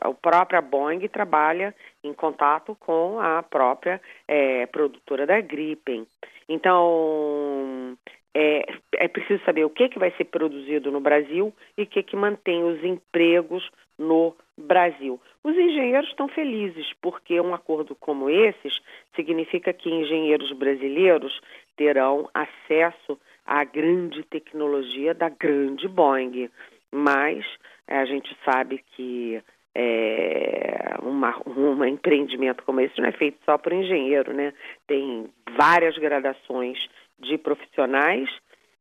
A 0.00 0.12
própria 0.12 0.60
Boeing 0.60 1.06
trabalha 1.08 1.74
em 2.02 2.12
contato 2.12 2.76
com 2.78 3.18
a 3.20 3.42
própria 3.42 4.00
é, 4.28 4.66
produtora 4.66 5.26
da 5.26 5.40
Gripen. 5.40 6.06
Então, 6.48 7.96
é, 8.34 8.64
é 8.94 9.08
preciso 9.08 9.44
saber 9.44 9.64
o 9.64 9.70
que, 9.70 9.88
que 9.88 9.98
vai 9.98 10.10
ser 10.12 10.24
produzido 10.24 10.90
no 10.90 11.00
Brasil 11.00 11.52
e 11.76 11.82
o 11.82 11.86
que, 11.86 12.02
que 12.02 12.16
mantém 12.16 12.64
os 12.64 12.82
empregos 12.82 13.68
no 13.98 14.34
Brasil. 14.56 15.20
Os 15.44 15.56
engenheiros 15.56 16.08
estão 16.08 16.28
felizes 16.28 16.92
porque 17.00 17.40
um 17.40 17.54
acordo 17.54 17.94
como 17.94 18.30
esses 18.30 18.80
significa 19.14 19.72
que 19.72 19.90
engenheiros 19.90 20.52
brasileiros 20.52 21.40
terão 21.76 22.28
acesso 22.32 23.18
à 23.44 23.64
grande 23.64 24.22
tecnologia 24.24 25.14
da 25.14 25.28
grande 25.28 25.88
Boeing. 25.88 26.48
Mas 26.92 27.44
é, 27.88 27.98
a 27.98 28.04
gente 28.04 28.36
sabe 28.44 28.84
que 28.94 29.42
é, 29.74 30.96
uma, 31.02 31.40
um 31.46 31.84
empreendimento 31.84 32.62
como 32.64 32.80
esse 32.80 33.00
não 33.00 33.08
é 33.08 33.12
feito 33.12 33.38
só 33.44 33.56
por 33.56 33.72
engenheiro, 33.72 34.32
né? 34.32 34.52
Tem 34.86 35.28
várias 35.56 35.96
gradações 35.96 36.78
de 37.18 37.38
profissionais 37.38 38.28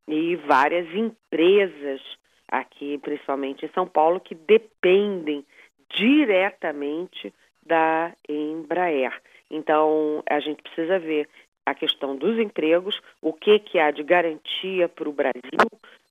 e 0.07 0.35
várias 0.35 0.93
empresas 0.93 2.01
aqui, 2.47 2.97
principalmente 2.97 3.65
em 3.65 3.69
São 3.69 3.87
Paulo, 3.87 4.19
que 4.19 4.35
dependem 4.35 5.45
diretamente 5.89 7.33
da 7.65 8.11
Embraer. 8.27 9.13
Então, 9.49 10.23
a 10.29 10.39
gente 10.39 10.61
precisa 10.61 10.99
ver 10.99 11.29
a 11.65 11.73
questão 11.73 12.15
dos 12.15 12.37
empregos, 12.39 12.99
o 13.21 13.31
que, 13.31 13.59
que 13.59 13.79
há 13.79 13.91
de 13.91 14.03
garantia 14.03 14.89
para 14.89 15.07
o 15.07 15.13
Brasil, 15.13 15.59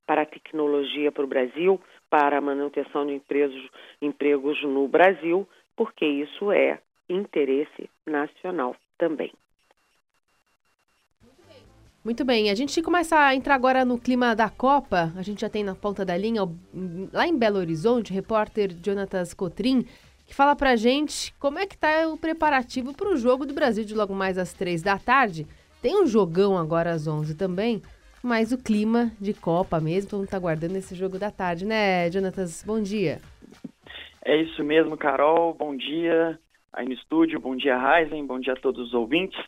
para 0.06 0.22
a 0.22 0.26
tecnologia 0.26 1.12
para 1.12 1.24
o 1.24 1.28
Brasil, 1.28 1.80
para 2.08 2.38
a 2.38 2.40
manutenção 2.40 3.06
de 3.06 3.14
empregos, 3.14 3.70
empregos 4.02 4.62
no 4.64 4.88
Brasil, 4.88 5.48
porque 5.76 6.04
isso 6.04 6.50
é 6.50 6.80
interesse 7.08 7.88
nacional 8.06 8.74
também. 8.98 9.32
Muito 12.02 12.24
bem, 12.24 12.50
a 12.50 12.54
gente 12.54 12.80
começa 12.80 13.18
a 13.18 13.34
entrar 13.34 13.54
agora 13.54 13.84
no 13.84 13.98
clima 13.98 14.34
da 14.34 14.48
Copa. 14.48 15.12
A 15.14 15.22
gente 15.22 15.42
já 15.42 15.50
tem 15.50 15.62
na 15.62 15.74
ponta 15.74 16.02
da 16.02 16.16
linha, 16.16 16.48
lá 17.12 17.26
em 17.26 17.36
Belo 17.36 17.58
Horizonte, 17.58 18.10
o 18.10 18.14
repórter 18.14 18.74
Jonatas 18.82 19.34
Cotrim, 19.34 19.84
que 20.26 20.34
fala 20.34 20.56
pra 20.56 20.76
gente 20.76 21.34
como 21.38 21.58
é 21.58 21.66
que 21.66 21.76
tá 21.76 22.08
o 22.08 22.16
preparativo 22.16 22.94
para 22.94 23.10
o 23.10 23.18
jogo 23.18 23.44
do 23.44 23.52
Brasil 23.52 23.84
de 23.84 23.94
logo 23.94 24.14
mais 24.14 24.38
às 24.38 24.54
três 24.54 24.80
da 24.80 24.98
tarde. 24.98 25.46
Tem 25.82 26.02
um 26.02 26.06
jogão 26.06 26.56
agora 26.56 26.90
às 26.90 27.06
onze 27.06 27.34
também, 27.34 27.82
mas 28.22 28.52
o 28.52 28.62
clima 28.62 29.10
de 29.20 29.32
Copa 29.34 29.80
mesmo, 29.80 30.10
todo 30.10 30.20
mundo 30.20 30.30
tá 30.30 30.38
guardando 30.38 30.76
esse 30.76 30.94
jogo 30.94 31.18
da 31.18 31.30
tarde, 31.30 31.64
né, 31.64 32.10
Jonatas? 32.10 32.62
Bom 32.64 32.80
dia. 32.80 33.18
É 34.24 34.36
isso 34.36 34.62
mesmo, 34.62 34.96
Carol. 34.96 35.54
Bom 35.54 35.76
dia 35.76 36.38
aí 36.72 36.86
no 36.86 36.92
estúdio, 36.92 37.40
bom 37.40 37.56
dia, 37.56 37.76
Ryzen, 37.76 38.24
bom 38.26 38.38
dia 38.38 38.52
a 38.52 38.60
todos 38.60 38.88
os 38.88 38.94
ouvintes. 38.94 39.38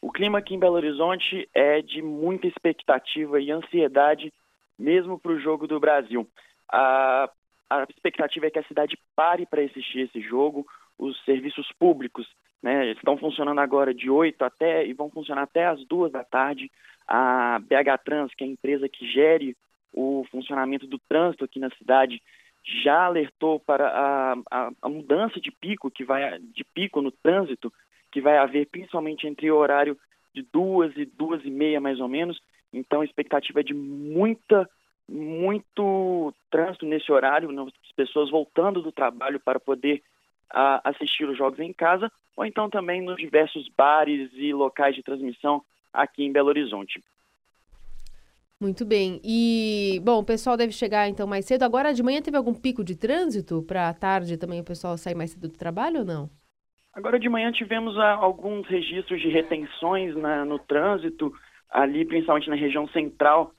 O 0.00 0.10
clima 0.10 0.38
aqui 0.38 0.54
em 0.54 0.58
Belo 0.58 0.74
Horizonte 0.74 1.48
é 1.54 1.80
de 1.80 2.02
muita 2.02 2.46
expectativa 2.46 3.40
e 3.40 3.52
ansiedade, 3.52 4.32
mesmo 4.78 5.18
para 5.18 5.32
o 5.32 5.38
jogo 5.38 5.68
do 5.68 5.78
Brasil. 5.78 6.26
A, 6.68 7.30
a 7.70 7.86
expectativa 7.88 8.46
é 8.46 8.50
que 8.50 8.58
a 8.58 8.64
cidade 8.64 8.98
pare 9.14 9.46
para 9.46 9.62
assistir 9.62 10.00
esse 10.00 10.20
jogo, 10.20 10.66
os 10.98 11.22
serviços 11.24 11.70
públicos 11.78 12.26
né, 12.62 12.92
estão 12.92 13.16
funcionando 13.16 13.60
agora 13.60 13.94
de 13.94 14.10
8 14.10 14.44
até 14.44 14.86
e 14.86 14.92
vão 14.92 15.10
funcionar 15.10 15.42
até 15.42 15.66
as 15.66 15.84
2 15.86 16.10
da 16.10 16.24
tarde. 16.24 16.70
A 17.06 17.58
BH 17.60 18.02
Trans, 18.04 18.34
que 18.34 18.44
é 18.44 18.46
a 18.46 18.50
empresa 18.50 18.88
que 18.88 19.10
gere 19.10 19.56
o 19.92 20.24
funcionamento 20.30 20.86
do 20.86 20.98
trânsito 20.98 21.44
aqui 21.44 21.58
na 21.58 21.70
cidade, 21.70 22.22
já 22.64 23.06
alertou 23.06 23.58
para 23.58 23.88
a, 23.88 24.32
a, 24.50 24.70
a, 24.80 24.88
mudança 24.88 25.40
de 25.40 25.50
pico 25.50 25.90
que 25.90 26.04
vai 26.04 26.38
de 26.38 26.64
pico 26.64 27.02
no 27.02 27.10
trânsito 27.10 27.72
que 28.10 28.20
vai 28.20 28.38
haver 28.38 28.68
principalmente 28.68 29.26
entre 29.26 29.50
o 29.50 29.56
horário 29.56 29.98
de 30.34 30.42
duas 30.42 30.96
e 30.96 31.04
duas 31.04 31.44
e 31.44 31.50
meia 31.50 31.80
mais 31.80 31.98
ou 31.98 32.08
menos. 32.08 32.40
Então 32.72 33.00
a 33.00 33.04
expectativa 33.04 33.60
é 33.60 33.64
de 33.64 33.74
muita 33.74 34.68
muito 35.08 36.32
trânsito 36.50 36.86
nesse 36.86 37.10
horário, 37.10 37.50
né? 37.50 37.62
as 37.62 37.92
pessoas 37.92 38.30
voltando 38.30 38.80
do 38.80 38.92
trabalho 38.92 39.40
para 39.40 39.58
poder 39.58 40.02
a, 40.48 40.88
assistir 40.88 41.28
os 41.28 41.36
jogos 41.36 41.58
em 41.58 41.72
casa, 41.72 42.10
ou 42.36 42.46
então 42.46 42.70
também 42.70 43.02
nos 43.02 43.16
diversos 43.16 43.68
bares 43.76 44.30
e 44.34 44.52
locais 44.52 44.94
de 44.94 45.02
transmissão 45.02 45.62
aqui 45.92 46.24
em 46.24 46.32
Belo 46.32 46.48
Horizonte. 46.48 47.02
Muito 48.60 48.84
bem. 48.84 49.20
E, 49.24 50.00
bom, 50.04 50.20
o 50.20 50.24
pessoal 50.24 50.56
deve 50.56 50.72
chegar 50.72 51.08
então 51.08 51.26
mais 51.26 51.44
cedo. 51.44 51.64
Agora 51.64 51.92
de 51.92 52.00
manhã 52.00 52.22
teve 52.22 52.36
algum 52.36 52.54
pico 52.54 52.84
de 52.84 52.96
trânsito? 52.96 53.60
Para 53.64 53.88
a 53.88 53.94
tarde 53.94 54.36
também 54.36 54.60
o 54.60 54.64
pessoal 54.64 54.96
sair 54.96 55.16
mais 55.16 55.32
cedo 55.32 55.48
do 55.48 55.58
trabalho 55.58 56.00
ou 56.00 56.04
não? 56.04 56.30
Agora 56.92 57.18
de 57.18 57.28
manhã 57.28 57.50
tivemos 57.50 57.98
ah, 57.98 58.12
alguns 58.12 58.66
registros 58.68 59.20
de 59.20 59.28
retenções 59.28 60.14
na, 60.14 60.44
no 60.44 60.60
trânsito, 60.60 61.32
ali 61.70 62.04
principalmente 62.04 62.50
na 62.50 62.54
região 62.54 62.86
central 62.88 63.52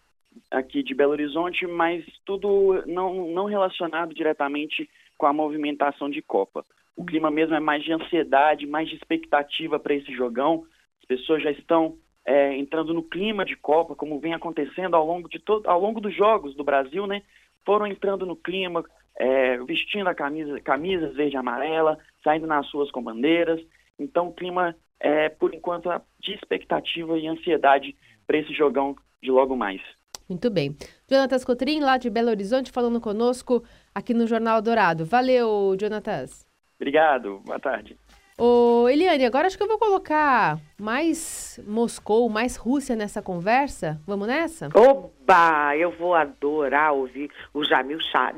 aqui 0.50 0.82
de 0.82 0.96
Belo 0.96 1.12
Horizonte, 1.12 1.68
mas 1.68 2.06
tudo 2.26 2.84
não, 2.88 3.28
não 3.32 3.46
relacionado 3.46 4.14
diretamente 4.14 4.90
com 5.18 5.26
a 5.26 5.34
movimentação 5.34 6.10
de 6.10 6.22
Copa. 6.22 6.66
O 6.96 7.04
clima 7.04 7.30
mesmo 7.32 7.56
é 7.56 7.60
mais 7.60 7.84
de 7.84 7.92
ansiedade, 7.92 8.68
mais 8.68 8.88
de 8.88 8.96
expectativa 8.96 9.80
para 9.80 9.96
esse 9.96 10.14
jogão. 10.14 10.64
As 11.00 11.06
pessoas 11.06 11.44
já 11.44 11.52
estão 11.52 11.98
é, 12.26 12.58
entrando 12.58 12.94
no 12.94 13.04
clima 13.04 13.46
de 13.46 13.56
Copa, 13.56 13.96
como 13.96 14.20
vem 14.20 14.34
acontecendo 14.34 14.96
ao 14.96 15.06
longo 15.06 15.28
de 15.28 15.40
todo, 15.40 15.68
ao 15.68 15.80
longo 15.80 16.00
dos 16.00 16.16
jogos 16.16 16.56
do 16.56 16.64
Brasil, 16.64 17.06
né? 17.06 17.22
Foram 17.66 17.88
entrando 17.88 18.26
no 18.26 18.36
clima, 18.36 18.84
é, 19.18 19.58
vestindo 19.60 20.08
a 20.08 20.16
camisa, 20.16 20.60
camisas 20.62 21.16
verde 21.16 21.36
e 21.36 21.38
amarela, 21.38 21.98
saindo 22.24 22.48
nas 22.48 22.66
suas 22.68 22.92
com 22.92 23.02
bandeiras. 23.02 23.62
Então, 24.00 24.28
o 24.28 24.34
clima 24.34 24.76
é, 25.00 25.30
por 25.30 25.54
enquanto, 25.54 25.90
de 26.20 26.34
expectativa 26.34 27.18
e 27.18 27.28
ansiedade 27.28 27.96
para 28.26 28.38
esse 28.38 28.54
jogão 28.54 28.96
de 29.22 29.30
logo 29.30 29.56
mais. 29.56 29.82
Muito 30.28 30.50
bem. 30.50 30.76
Jonatas 31.10 31.44
Cotrim, 31.44 31.82
lá 31.82 31.98
de 31.98 32.10
Belo 32.10 32.30
Horizonte, 32.30 32.72
falando 32.72 33.02
conosco 33.02 33.64
aqui 33.94 34.14
no 34.14 34.26
Jornal 34.26 34.62
Dourado. 34.62 35.06
Valeu, 35.06 35.76
Jonatas. 35.80 36.48
Obrigado. 36.80 37.40
Boa 37.46 37.60
tarde. 37.60 37.98
Ô, 38.38 38.90
Eliane, 38.90 39.26
agora 39.26 39.46
acho 39.46 39.56
que 39.56 39.64
eu 39.64 39.68
vou 39.68 39.78
colocar 39.78 40.58
mais 40.80 41.60
Moscou, 41.68 42.28
mais 42.30 42.56
Rússia 42.56 42.96
nessa 42.96 43.22
conversa. 43.22 44.02
Vamos 44.08 44.28
nessa? 44.28 44.70
Oba! 44.74 45.78
Eu 45.78 45.92
vou 45.92 46.16
adorar 46.16 46.94
ouvir 46.94 47.30
o 47.54 47.64
Jamil 47.64 48.00
Chad. 48.12 48.36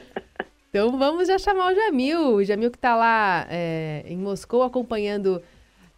então 0.70 0.98
vamos 0.98 1.28
já 1.28 1.38
chamar 1.38 1.72
o 1.72 1.74
Jamil. 1.74 2.36
O 2.36 2.44
Jamil 2.44 2.70
que 2.70 2.78
está 2.78 2.96
lá 2.96 3.46
é, 3.50 4.02
em 4.06 4.16
Moscou 4.16 4.62
acompanhando, 4.62 5.42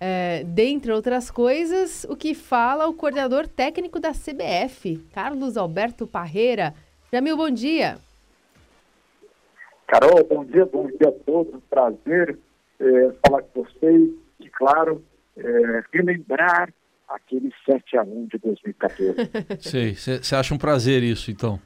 é, 0.00 0.42
dentre 0.44 0.90
outras 0.90 1.30
coisas, 1.30 2.04
o 2.10 2.16
que 2.16 2.34
fala 2.34 2.88
o 2.88 2.94
coordenador 2.94 3.46
técnico 3.46 4.00
da 4.00 4.10
CBF, 4.10 4.96
Carlos 5.14 5.56
Alberto 5.56 6.04
Parreira. 6.04 6.74
Jamil, 7.12 7.36
bom 7.36 7.50
dia. 7.50 7.96
Carol, 9.86 10.24
bom 10.24 10.44
dia, 10.44 10.66
bom 10.66 10.88
dia 10.88 11.08
a 11.08 11.12
todos. 11.12 11.60
Prazer 11.70 12.36
é, 12.80 13.12
falar 13.24 13.42
com 13.42 13.62
vocês 13.62 14.10
e, 14.40 14.48
claro, 14.48 15.04
é, 15.36 15.84
relembrar 15.92 16.72
aquele 17.08 17.52
7x1 17.68 18.28
de 18.30 18.38
2014. 18.38 19.14
Sei. 19.60 19.94
Você 19.94 20.34
acha 20.34 20.54
um 20.54 20.58
prazer 20.58 21.02
isso, 21.02 21.30
então? 21.30 21.60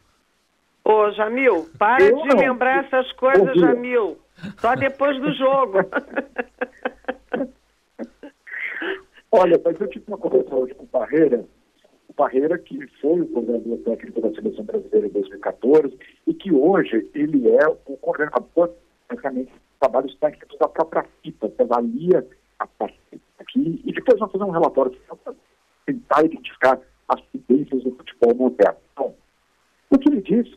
Ô, 0.85 1.11
Jamil, 1.13 1.69
para 1.79 2.05
Eu 2.05 2.23
de 2.23 2.29
não. 2.29 2.37
lembrar 2.37 2.85
essas 2.85 3.11
coisas, 3.13 3.55
Jamil. 3.59 4.19
Só 4.59 4.75
depois 4.75 5.19
do 5.21 5.33
jogo. 5.33 5.79
Olha, 9.31 9.61
mas 9.65 9.81
eu 9.81 9.89
tive 9.89 10.05
uma 10.07 10.19
conversa 10.19 10.55
hoje 10.55 10.75
com 10.75 10.85
o 10.85 10.89
Parreira, 10.89 11.45
o 12.09 12.13
Parreira 12.15 12.57
que 12.59 12.87
foi 13.01 13.21
o 13.21 13.27
coordenador 13.27 13.79
técnico 13.79 14.21
da 14.21 14.31
Seleção 14.31 14.65
Brasileira 14.65 15.07
em 15.09 15.11
2014 15.11 15.99
e 16.27 16.35
que 16.35 16.53
hoje 16.53 17.11
ele 17.15 17.49
é 17.49 17.67
o 17.67 17.97
coordenador, 17.97 18.71
praticamente, 19.09 19.53
trabalhos 19.85 20.17
técnicos 20.17 20.59
da 20.59 20.69
própria 20.69 21.05
FIPA, 21.23 21.51
que 21.51 21.63
avalia 21.63 22.27
a 22.59 22.67
partida 22.67 23.23
aqui, 23.39 23.83
e 23.85 23.93
depois 23.93 24.19
vamos 24.19 24.33
fazer 24.33 24.45
um 24.45 24.51
relatório 24.51 24.93
para 25.23 25.35
tentar 25.85 26.25
identificar 26.25 26.81
as 27.09 27.21
tendências 27.27 27.83
do 27.83 27.95
futebol 27.95 28.35
moderno. 28.35 28.79
Então, 28.93 29.15
o 29.91 29.99
que 29.99 30.09
ele 30.09 30.23
diz 30.23 30.51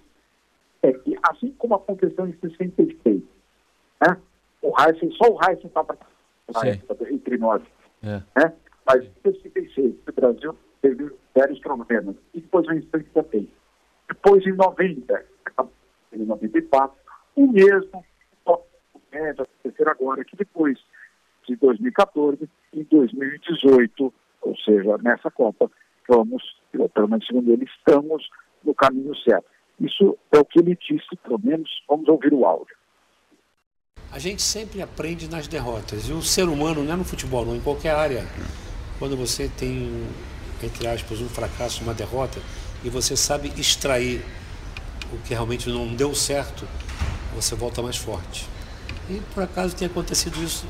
é 0.81 0.93
que, 0.93 1.17
assim 1.29 1.51
como 1.57 1.75
aconteceu 1.75 2.25
em 2.25 2.37
66, 2.39 3.21
né, 4.01 4.17
o 4.61 4.73
Heisen, 4.79 5.11
só 5.11 5.29
o 5.29 5.39
Heisen 5.43 5.67
estava 5.67 5.97
entre 7.11 7.37
nós, 7.37 7.61
é. 8.03 8.21
né, 8.39 8.53
mas 8.85 9.03
em 9.03 9.31
66, 9.31 9.95
o 10.07 10.11
Brasil 10.13 10.57
teve 10.81 11.11
vários 11.35 11.59
problemas, 11.59 12.15
e 12.33 12.39
depois 12.39 12.65
vem 12.67 12.77
em 12.77 12.89
70. 12.89 13.47
Depois, 14.07 14.47
em 14.47 14.53
90, 14.53 15.25
em 16.13 16.25
94, 16.25 16.95
o 17.35 17.51
mesmo 17.51 18.05
vai 19.11 19.29
acontecer 19.31 19.89
agora, 19.89 20.23
que 20.23 20.35
depois 20.35 20.77
de 21.47 21.55
2014 21.55 22.49
e 22.73 22.83
2018, 22.83 24.13
ou 24.41 24.57
seja, 24.57 24.97
nessa 24.97 25.31
Copa, 25.31 25.71
vamos, 26.07 26.43
pelo 26.71 27.07
menos 27.07 27.25
segundo 27.25 27.51
ele, 27.51 27.65
estamos 27.65 28.29
no 28.63 28.73
caminho 28.75 29.15
certo. 29.17 29.45
Isso 29.79 30.17
é 30.31 30.39
o 30.39 30.45
que 30.45 30.59
ele 30.59 30.75
disse, 30.75 31.15
pelo 31.23 31.39
menos, 31.39 31.69
vamos 31.87 32.07
ouvir 32.09 32.33
o 32.33 32.45
áudio. 32.45 32.75
A 34.11 34.19
gente 34.19 34.41
sempre 34.41 34.81
aprende 34.81 35.29
nas 35.29 35.47
derrotas. 35.47 36.09
E 36.09 36.13
o 36.13 36.21
ser 36.21 36.47
humano, 36.47 36.83
não 36.83 36.93
é 36.93 36.95
no 36.95 37.03
futebol, 37.03 37.45
não, 37.45 37.55
em 37.55 37.61
qualquer 37.61 37.93
área, 37.93 38.23
quando 38.97 39.15
você 39.15 39.49
tem, 39.49 40.07
entre 40.63 40.87
aspas, 40.87 41.21
um 41.21 41.29
fracasso, 41.29 41.83
uma 41.83 41.93
derrota, 41.93 42.39
e 42.83 42.89
você 42.89 43.15
sabe 43.15 43.49
extrair 43.59 44.21
o 45.13 45.17
que 45.19 45.33
realmente 45.33 45.69
não 45.69 45.93
deu 45.93 46.13
certo, 46.15 46.65
você 47.35 47.55
volta 47.55 47.81
mais 47.81 47.97
forte. 47.97 48.56
E 49.09 49.21
por 49.33 49.43
acaso 49.43 49.75
tem 49.75 49.87
acontecido 49.87 50.41
isso 50.43 50.65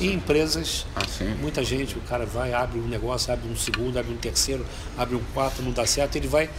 em 0.00 0.14
empresas. 0.14 0.86
Ah, 0.94 1.02
muita 1.40 1.64
gente, 1.64 1.96
o 1.96 2.00
cara 2.02 2.26
vai, 2.26 2.52
abre 2.52 2.78
um 2.78 2.88
negócio, 2.88 3.32
abre 3.32 3.48
um 3.48 3.56
segundo, 3.56 3.98
abre 3.98 4.12
um 4.12 4.16
terceiro, 4.16 4.64
abre 4.96 5.16
um 5.16 5.22
quarto, 5.32 5.62
não 5.62 5.72
dá 5.72 5.86
certo, 5.86 6.16
ele 6.16 6.28
vai 6.28 6.50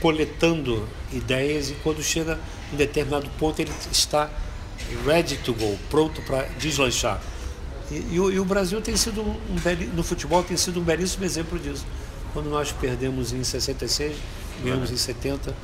coletando 0.00 0.88
ideias 1.12 1.70
e 1.70 1.74
quando 1.74 2.02
chega 2.02 2.38
em 2.72 2.76
determinado 2.76 3.30
ponto 3.38 3.60
ele 3.60 3.70
está 3.92 4.28
ready 5.06 5.36
to 5.38 5.54
go, 5.54 5.78
pronto 5.88 6.20
para 6.22 6.42
deslanchar. 6.58 7.20
E, 7.90 7.94
e, 7.94 8.14
e, 8.14 8.40
o 8.40 8.44
Brasil 8.44 8.80
tem 8.80 8.96
sido 8.96 9.20
um, 9.20 9.30
um 9.30 9.94
no 9.94 10.02
futebol 10.02 10.42
tem 10.42 10.56
sido 10.56 10.80
um 10.80 10.82
belíssimo 10.82 11.24
exemplo 11.24 11.58
disso. 11.58 11.84
Quando 12.32 12.48
nós 12.48 12.72
perdemos 12.72 13.32
em 13.32 13.44
66, 13.44 14.16
ganhamos 14.64 14.90
em 14.90 14.96
70. 14.96 15.54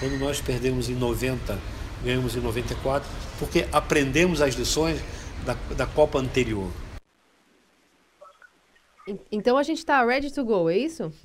Quando 0.00 0.18
nós 0.18 0.40
perdemos 0.40 0.88
em 0.88 0.94
90, 0.94 1.58
ganhamos 2.04 2.36
em 2.36 2.40
94, 2.40 3.08
porque 3.38 3.66
aprendemos 3.72 4.42
as 4.42 4.54
lições 4.54 5.02
da, 5.44 5.54
da 5.74 5.86
Copa 5.86 6.18
anterior. 6.18 6.70
Então 9.30 9.56
a 9.58 9.62
gente 9.62 9.78
está 9.78 10.04
ready 10.04 10.32
to 10.32 10.44
go, 10.44 10.70
é 10.70 10.76
isso? 10.78 11.12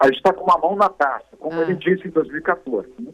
a 0.00 0.06
gente 0.06 0.16
está 0.16 0.32
com 0.32 0.44
uma 0.44 0.58
mão 0.58 0.76
na 0.76 0.88
taça, 0.88 1.36
como 1.38 1.58
ah. 1.58 1.62
ele 1.62 1.74
disse 1.74 2.06
em 2.06 2.10
2014. 2.10 2.88
Né? 2.98 3.12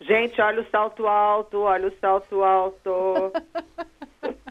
Gente, 0.00 0.40
olha 0.40 0.62
o 0.62 0.70
salto 0.70 1.06
alto, 1.06 1.58
olha 1.58 1.88
o 1.88 1.92
salto 2.00 2.42
alto. 2.42 3.32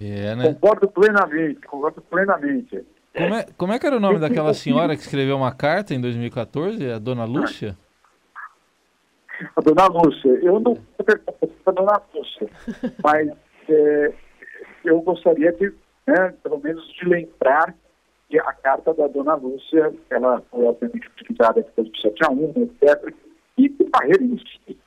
É, 0.00 0.36
né? 0.36 0.44
Concordo 0.44 0.86
plenamente, 0.88 1.60
concordo 1.66 2.00
plenamente. 2.02 2.86
Como 3.12 3.34
é, 3.34 3.46
como 3.56 3.72
é 3.72 3.80
que 3.80 3.86
era 3.88 3.96
o 3.96 4.00
nome 4.00 4.20
daquela 4.22 4.54
senhora 4.54 4.94
que 4.94 5.02
escreveu 5.02 5.36
uma 5.36 5.50
carta 5.50 5.92
em 5.92 6.00
2014, 6.00 6.88
a 6.92 7.00
dona 7.00 7.24
Lúcia? 7.24 7.76
A 9.56 9.60
dona 9.60 9.86
Lúcia. 9.86 10.30
Eu 10.42 10.60
não 10.60 10.76
a 11.66 11.70
dona 11.70 12.02
Lúcia, 12.14 12.48
mas 13.02 13.30
é, 13.68 14.12
eu 14.84 15.00
gostaria 15.00 15.52
de, 15.52 15.72
né, 16.06 16.34
pelo 16.42 16.58
menos, 16.58 16.86
de 16.94 17.08
lembrar 17.08 17.74
que 18.28 18.38
a 18.38 18.52
carta 18.52 18.92
da 18.94 19.06
dona 19.06 19.34
Lúcia, 19.34 19.92
ela 20.10 20.42
foi 20.50 20.64
obviamente 20.64 21.08
utilizada 21.08 21.62
depois 21.62 21.88
do 21.88 21.98
7 21.98 22.24
a 22.24 22.30
1, 22.30 22.52
etc. 22.56 23.14
E 23.56 23.74
o 23.80 23.90
Barreiro 23.90 24.24
em 24.24 24.38
si, 24.38 24.78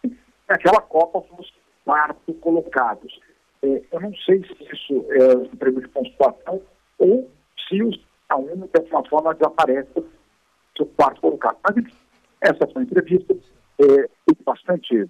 naquela 0.48 0.82
Copa 0.82 1.22
fomos 1.22 1.52
quarto 1.84 2.34
colocados. 2.36 3.20
É, 3.64 3.82
eu 3.92 4.00
não 4.00 4.14
sei 4.26 4.44
se 4.44 4.74
isso 4.74 5.06
é 5.12 5.38
um 5.38 5.56
prêmio 5.56 5.82
de 5.82 5.88
pontuação 5.90 6.62
ou 7.00 7.30
se 7.68 7.82
o 7.82 7.92
a 8.30 8.38
1 8.38 8.46
de 8.46 8.70
alguma 8.76 9.10
forma 9.10 9.34
desaparece 9.34 9.90
do 10.78 10.86
quarto 10.98 11.22
colocado. 11.22 11.58
Mas 11.64 11.86
essa 12.42 12.68
foi 12.68 12.82
a 12.82 12.86
entrevista 12.86 13.36
é, 13.82 14.10
bastante 14.46 15.10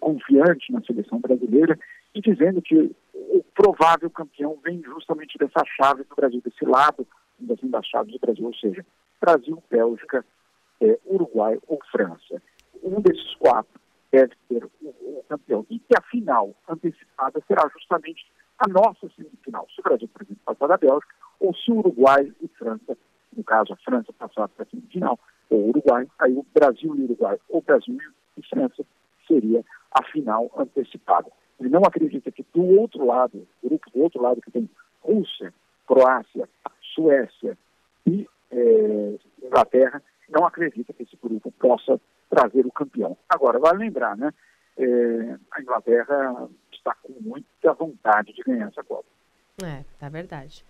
confiante 0.00 0.72
na 0.72 0.82
seleção 0.82 1.20
brasileira 1.20 1.78
e 2.14 2.20
dizendo 2.20 2.60
que 2.60 2.94
o 3.14 3.44
provável 3.54 4.10
campeão 4.10 4.58
vem 4.64 4.82
justamente 4.82 5.38
dessa 5.38 5.64
chave 5.76 6.04
do 6.04 6.14
Brasil, 6.14 6.42
desse 6.44 6.64
lado 6.64 7.06
das 7.38 7.86
chaves 7.86 8.12
do 8.12 8.18
Brasil, 8.18 8.46
ou 8.46 8.54
seja, 8.54 8.84
Brasil, 9.20 9.62
Bélgica, 9.70 10.24
é, 10.80 10.98
Uruguai 11.06 11.58
ou 11.66 11.80
França. 11.90 12.42
Um 12.82 13.00
desses 13.00 13.34
quatro 13.36 13.80
deve 14.12 14.32
ser 14.48 14.64
o, 14.64 14.88
o, 14.88 15.24
campeão. 15.28 15.66
E 15.70 15.78
que 15.78 15.96
a 15.96 16.02
final 16.02 16.54
antecipada 16.68 17.42
será 17.48 17.68
justamente 17.72 18.24
a 18.58 18.68
nossa 18.68 19.08
semifinal. 19.16 19.66
Se 19.74 19.80
o 19.80 19.82
Brasil, 19.82 20.08
por 20.08 20.22
exemplo, 20.22 20.42
passar 20.44 20.66
da 20.68 20.76
Bélgica, 20.76 21.14
ou 21.40 21.54
se 21.54 21.70
o 21.72 21.78
Uruguai 21.78 22.32
e 22.40 22.48
França, 22.48 22.96
no 23.36 23.42
caso 23.42 23.72
a 23.72 23.76
França 23.76 24.12
passar 24.12 24.48
para 24.48 24.64
a 24.64 24.66
semifinal, 24.66 25.18
ou 25.50 25.68
Uruguai, 25.68 26.06
aí 26.18 26.32
o 26.34 26.46
Brasil 26.54 26.94
e 26.96 27.02
Uruguai, 27.02 27.38
ou 27.48 27.62
Brasil 27.62 27.98
e 28.36 28.46
França, 28.46 28.84
seria 29.26 29.64
a 29.90 30.02
final 30.04 30.50
antecipada. 30.56 31.30
Ele 31.60 31.68
não 31.68 31.82
acredita 31.82 32.30
que 32.30 32.44
do 32.52 32.64
outro 32.80 33.04
lado, 33.06 33.46
grupo 33.62 33.90
do 33.90 34.02
outro 34.02 34.20
lado 34.20 34.40
que 34.40 34.50
tem 34.50 34.68
Rússia, 35.00 35.52
Croácia, 35.86 36.48
Suécia 36.94 37.56
e 38.06 38.26
é, 38.50 39.18
Inglaterra, 39.42 40.02
não 40.28 40.46
acredita 40.46 40.92
que 40.92 41.02
esse 41.02 41.16
grupo 41.22 41.52
possa 41.52 42.00
trazer 42.28 42.66
o 42.66 42.72
campeão. 42.72 43.16
Agora, 43.28 43.58
vale 43.58 43.78
lembrar, 43.78 44.16
né? 44.16 44.32
É, 44.76 45.38
a 45.52 45.60
Inglaterra 45.60 46.48
está 46.72 46.94
com 47.02 47.12
muita 47.20 47.72
vontade 47.74 48.32
de 48.32 48.42
ganhar 48.42 48.68
essa 48.68 48.82
Copa. 48.82 49.04
É, 49.62 49.84
tá 49.98 50.08
verdade. 50.08 50.64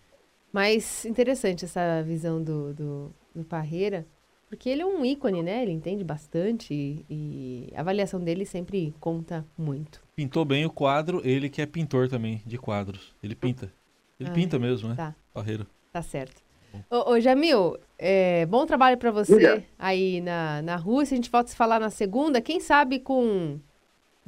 Mas 0.52 1.04
interessante 1.04 1.64
essa 1.64 2.02
visão 2.02 2.42
do, 2.42 2.74
do, 2.74 3.14
do 3.34 3.44
Parreira, 3.44 4.06
porque 4.54 4.68
ele 4.68 4.82
é 4.82 4.86
um 4.86 5.04
ícone, 5.04 5.42
né? 5.42 5.62
Ele 5.62 5.72
entende 5.72 6.04
bastante 6.04 6.72
e, 6.72 7.04
e, 7.10 7.72
a 7.74 7.80
avaliação 7.80 8.20
dele 8.20 8.46
sempre 8.46 8.94
conta 9.00 9.44
muito. 9.58 10.00
Pintou 10.14 10.44
bem 10.44 10.64
o 10.64 10.70
quadro, 10.70 11.20
ele 11.24 11.50
que 11.50 11.60
é 11.60 11.66
pintor 11.66 12.08
também 12.08 12.40
de 12.46 12.56
quadros. 12.56 13.12
Ele 13.20 13.34
pinta. 13.34 13.72
Ele 14.18 14.30
ah, 14.30 14.32
pinta 14.32 14.56
mesmo, 14.56 14.88
né? 14.88 14.94
Tá. 14.94 15.14
Parreira. 15.32 15.66
Tá 15.92 16.00
certo. 16.02 16.40
Ô, 16.88 17.12
ô 17.12 17.20
Jamil, 17.20 17.76
é, 17.98 18.46
bom 18.46 18.64
trabalho 18.64 18.96
para 18.96 19.10
você 19.10 19.64
aí 19.76 20.20
na, 20.20 20.62
na 20.62 20.76
Rússia. 20.76 21.14
A 21.14 21.16
gente 21.16 21.30
volta 21.30 21.48
a 21.48 21.50
se 21.50 21.56
falar 21.56 21.80
na 21.80 21.90
segunda. 21.90 22.40
Quem 22.40 22.60
sabe 22.60 23.00
com 23.00 23.58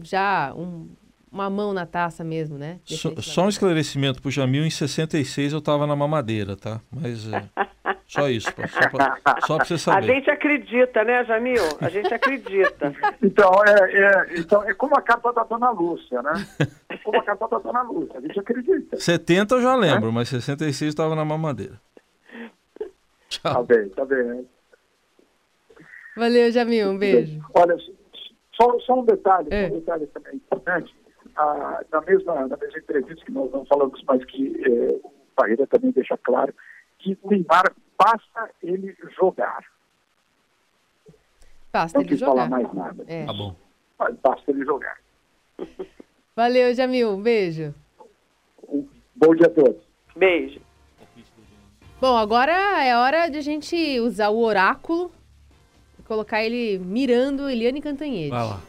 já 0.02 0.52
um, 0.56 0.88
uma 1.37 1.51
mão 1.51 1.72
na 1.72 1.85
taça 1.85 2.25
mesmo, 2.25 2.57
né? 2.57 2.81
So, 2.85 3.20
só 3.20 3.44
um 3.44 3.49
esclarecimento 3.49 4.22
pro 4.22 4.31
Jamil, 4.31 4.64
em 4.64 4.70
66 4.70 5.53
eu 5.53 5.61
tava 5.61 5.87
na 5.87 5.94
mamadeira, 5.94 6.57
tá? 6.57 6.81
Mas 6.90 7.31
é, 7.31 7.44
só 8.07 8.29
isso, 8.29 8.49
só 8.49 8.88
pra, 8.90 9.18
só 9.46 9.57
pra 9.57 9.64
você 9.66 9.77
saber. 9.77 10.11
A 10.11 10.14
gente 10.14 10.31
acredita, 10.31 11.05
né, 11.05 11.25
Jamil? 11.25 11.62
A 11.81 11.90
gente 11.90 12.12
acredita. 12.12 12.94
então, 13.22 13.51
é, 13.66 13.92
é, 13.92 14.40
então, 14.40 14.62
é 14.64 14.72
como 14.72 14.96
a 14.96 15.03
capa 15.03 15.33
da 15.33 15.44
Dona 15.44 15.70
Lúcia, 15.70 16.22
né? 16.22 16.46
É 16.88 16.96
como 16.99 17.18
a 17.18 17.22
capa 17.22 17.49
da 17.49 17.59
Dona 17.59 17.83
Lúcia, 17.83 18.18
a 18.18 18.20
gente 18.22 18.40
acredita. 18.40 18.96
70 18.96 19.57
eu 19.57 19.62
já 19.62 19.77
lembro, 19.77 20.09
é? 20.09 20.12
mas 20.12 20.29
66 20.31 20.94
eu 20.94 20.96
tava 20.96 21.14
na 21.14 21.25
mamadeira. 21.25 21.79
Tchau. 23.29 23.53
Tá 23.55 23.62
bem, 23.62 23.88
tá 23.90 24.05
bem. 24.07 24.49
Valeu, 26.16 26.51
Jamil, 26.51 26.90
um 26.90 26.99
beijo. 26.99 27.38
Olha, 27.53 27.77
só, 28.55 28.79
só 28.81 29.01
um 29.01 29.05
detalhe, 29.05 29.49
é. 29.51 29.66
um 29.66 29.81
detalhe 29.81 30.07
também 30.07 30.37
importante 30.37 30.95
ah, 31.37 31.85
na, 31.92 32.01
mesma, 32.01 32.35
na 32.46 32.57
mesma 32.57 32.79
entrevista 32.79 33.25
que 33.25 33.33
nós 33.33 33.51
não 33.53 33.64
falamos, 33.66 34.03
mas 34.07 34.25
que 34.25 34.62
eh, 34.64 35.01
o 35.03 35.12
Parreira 35.35 35.66
também 35.66 35.90
deixa 35.90 36.16
claro, 36.18 36.55
que 36.99 37.18
o 37.22 37.31
Neymar 37.31 37.75
basta 37.99 38.51
ele 38.62 38.96
jogar. 39.18 39.64
Basta 41.72 41.99
não 41.99 42.07
ele 42.07 42.16
jogar. 42.16 42.33
falar 42.33 42.49
mais 42.49 42.72
nada. 42.72 43.05
É. 43.07 43.27
Tá 43.27 43.33
bom. 43.33 43.55
Mas 43.99 44.16
basta 44.16 44.51
ele 44.51 44.64
jogar. 44.64 44.99
Valeu, 46.35 46.75
Jamil. 46.75 47.11
Um 47.11 47.22
beijo. 47.22 47.75
Um 48.68 48.87
bom 49.14 49.35
dia 49.35 49.46
a 49.46 49.51
todos. 49.51 49.83
Beijo. 50.14 50.61
Bom, 52.01 52.16
agora 52.16 52.53
é 52.85 52.96
hora 52.96 53.29
de 53.29 53.38
a 53.38 53.40
gente 53.40 54.01
usar 54.01 54.29
o 54.29 54.38
oráculo 54.38 55.11
e 55.99 56.03
colocar 56.03 56.44
ele 56.44 56.79
mirando 56.79 57.49
Eliane 57.49 57.81
Cantanhede. 57.81 58.31
Vai 58.31 58.44
lá. 58.44 58.61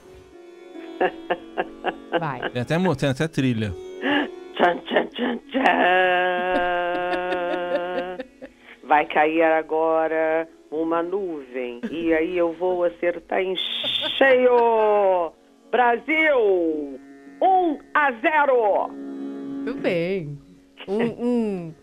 Vai. 2.19 2.49
Tem 2.49 2.61
até, 2.61 2.95
tem 2.95 3.09
até 3.09 3.27
trilha. 3.27 3.73
Tchan, 4.55 4.77
tchan, 4.79 5.07
tchan, 5.07 5.37
tchan. 5.49 5.63
Vai 8.83 9.05
cair 9.05 9.43
agora 9.43 10.47
uma 10.71 11.03
nuvem 11.03 11.81
e 11.91 12.13
aí 12.13 12.37
eu 12.37 12.53
vou 12.53 12.83
acertar 12.83 13.39
em 13.41 13.55
cheio. 14.17 15.31
Brasil! 15.71 16.99
1 17.39 17.45
um 17.45 17.77
a 17.93 18.11
0. 18.11 18.89
Tudo 19.65 19.81
bem. 19.81 20.37
Um, 20.87 21.25
um, 21.25 21.73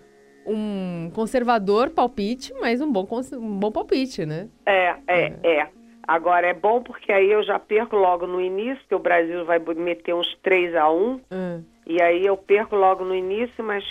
um 0.47 1.11
conservador 1.15 1.91
palpite, 1.91 2.53
mas 2.61 2.81
um 2.81 2.91
bom, 2.91 3.07
um 3.35 3.59
bom 3.59 3.71
palpite, 3.71 4.25
né? 4.25 4.49
É, 4.67 4.95
é, 5.07 5.35
é. 5.43 5.59
é. 5.61 5.84
Agora 6.07 6.47
é 6.47 6.55
bom 6.55 6.83
porque 6.83 7.13
aí 7.13 7.31
eu 7.31 7.43
já 7.43 7.59
perco 7.59 7.97
logo 7.97 8.27
no 8.27 8.41
início, 8.41 8.85
que 8.89 8.95
o 8.95 8.99
Brasil 8.99 9.45
vai 9.45 9.59
meter 9.59 10.15
uns 10.15 10.37
3 10.43 10.75
a 10.75 10.91
1 10.91 11.21
hum. 11.31 11.65
E 11.87 12.01
aí 12.01 12.25
eu 12.25 12.37
perco 12.37 12.77
logo 12.77 13.05
no 13.05 13.15
início, 13.15 13.63
mas 13.63 13.85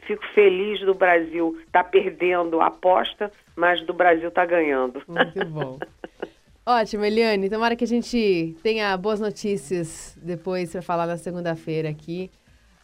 fico 0.00 0.24
feliz 0.34 0.80
do 0.80 0.94
Brasil 0.94 1.56
estar 1.66 1.84
tá 1.84 1.88
perdendo 1.88 2.60
a 2.60 2.66
aposta, 2.66 3.30
mas 3.54 3.84
do 3.86 3.94
Brasil 3.94 4.28
estar 4.28 4.42
tá 4.42 4.46
ganhando. 4.46 5.02
Muito 5.06 5.44
bom. 5.46 5.78
Ótimo, 6.66 7.04
Eliane. 7.04 7.48
Tomara 7.48 7.76
que 7.76 7.84
a 7.84 7.86
gente 7.86 8.56
tenha 8.62 8.96
boas 8.96 9.20
notícias 9.20 10.18
depois 10.20 10.72
para 10.72 10.82
falar 10.82 11.06
na 11.06 11.16
segunda-feira 11.16 11.88
aqui. 11.88 12.30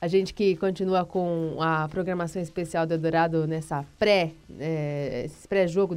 A 0.01 0.09
gente 0.09 0.35
que 0.35 0.57
continua 0.57 1.05
com 1.05 1.57
a 1.61 1.89
programação 1.89 2.41
especial 2.41 2.87
do 2.87 2.95
Eldorado 2.95 3.47
nessa 3.47 3.85
pré, 3.99 4.33
é, 4.61 5.27
pré-jogo 5.49 5.95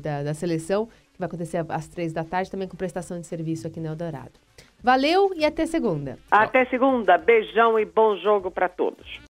da, 0.00 0.22
da 0.22 0.34
seleção 0.34 0.88
vai 1.18 1.26
acontecer 1.26 1.64
às 1.68 1.88
três 1.88 2.12
da 2.12 2.24
tarde, 2.24 2.50
também 2.50 2.68
com 2.68 2.76
prestação 2.76 3.20
de 3.20 3.26
serviço 3.26 3.66
aqui 3.66 3.80
no 3.80 3.86
Eldorado. 3.86 4.32
Valeu 4.82 5.32
e 5.36 5.44
até 5.44 5.64
segunda. 5.64 6.18
Até 6.30 6.64
segunda. 6.66 7.16
Beijão 7.16 7.78
e 7.78 7.84
bom 7.84 8.16
jogo 8.16 8.50
para 8.50 8.68
todos. 8.68 9.22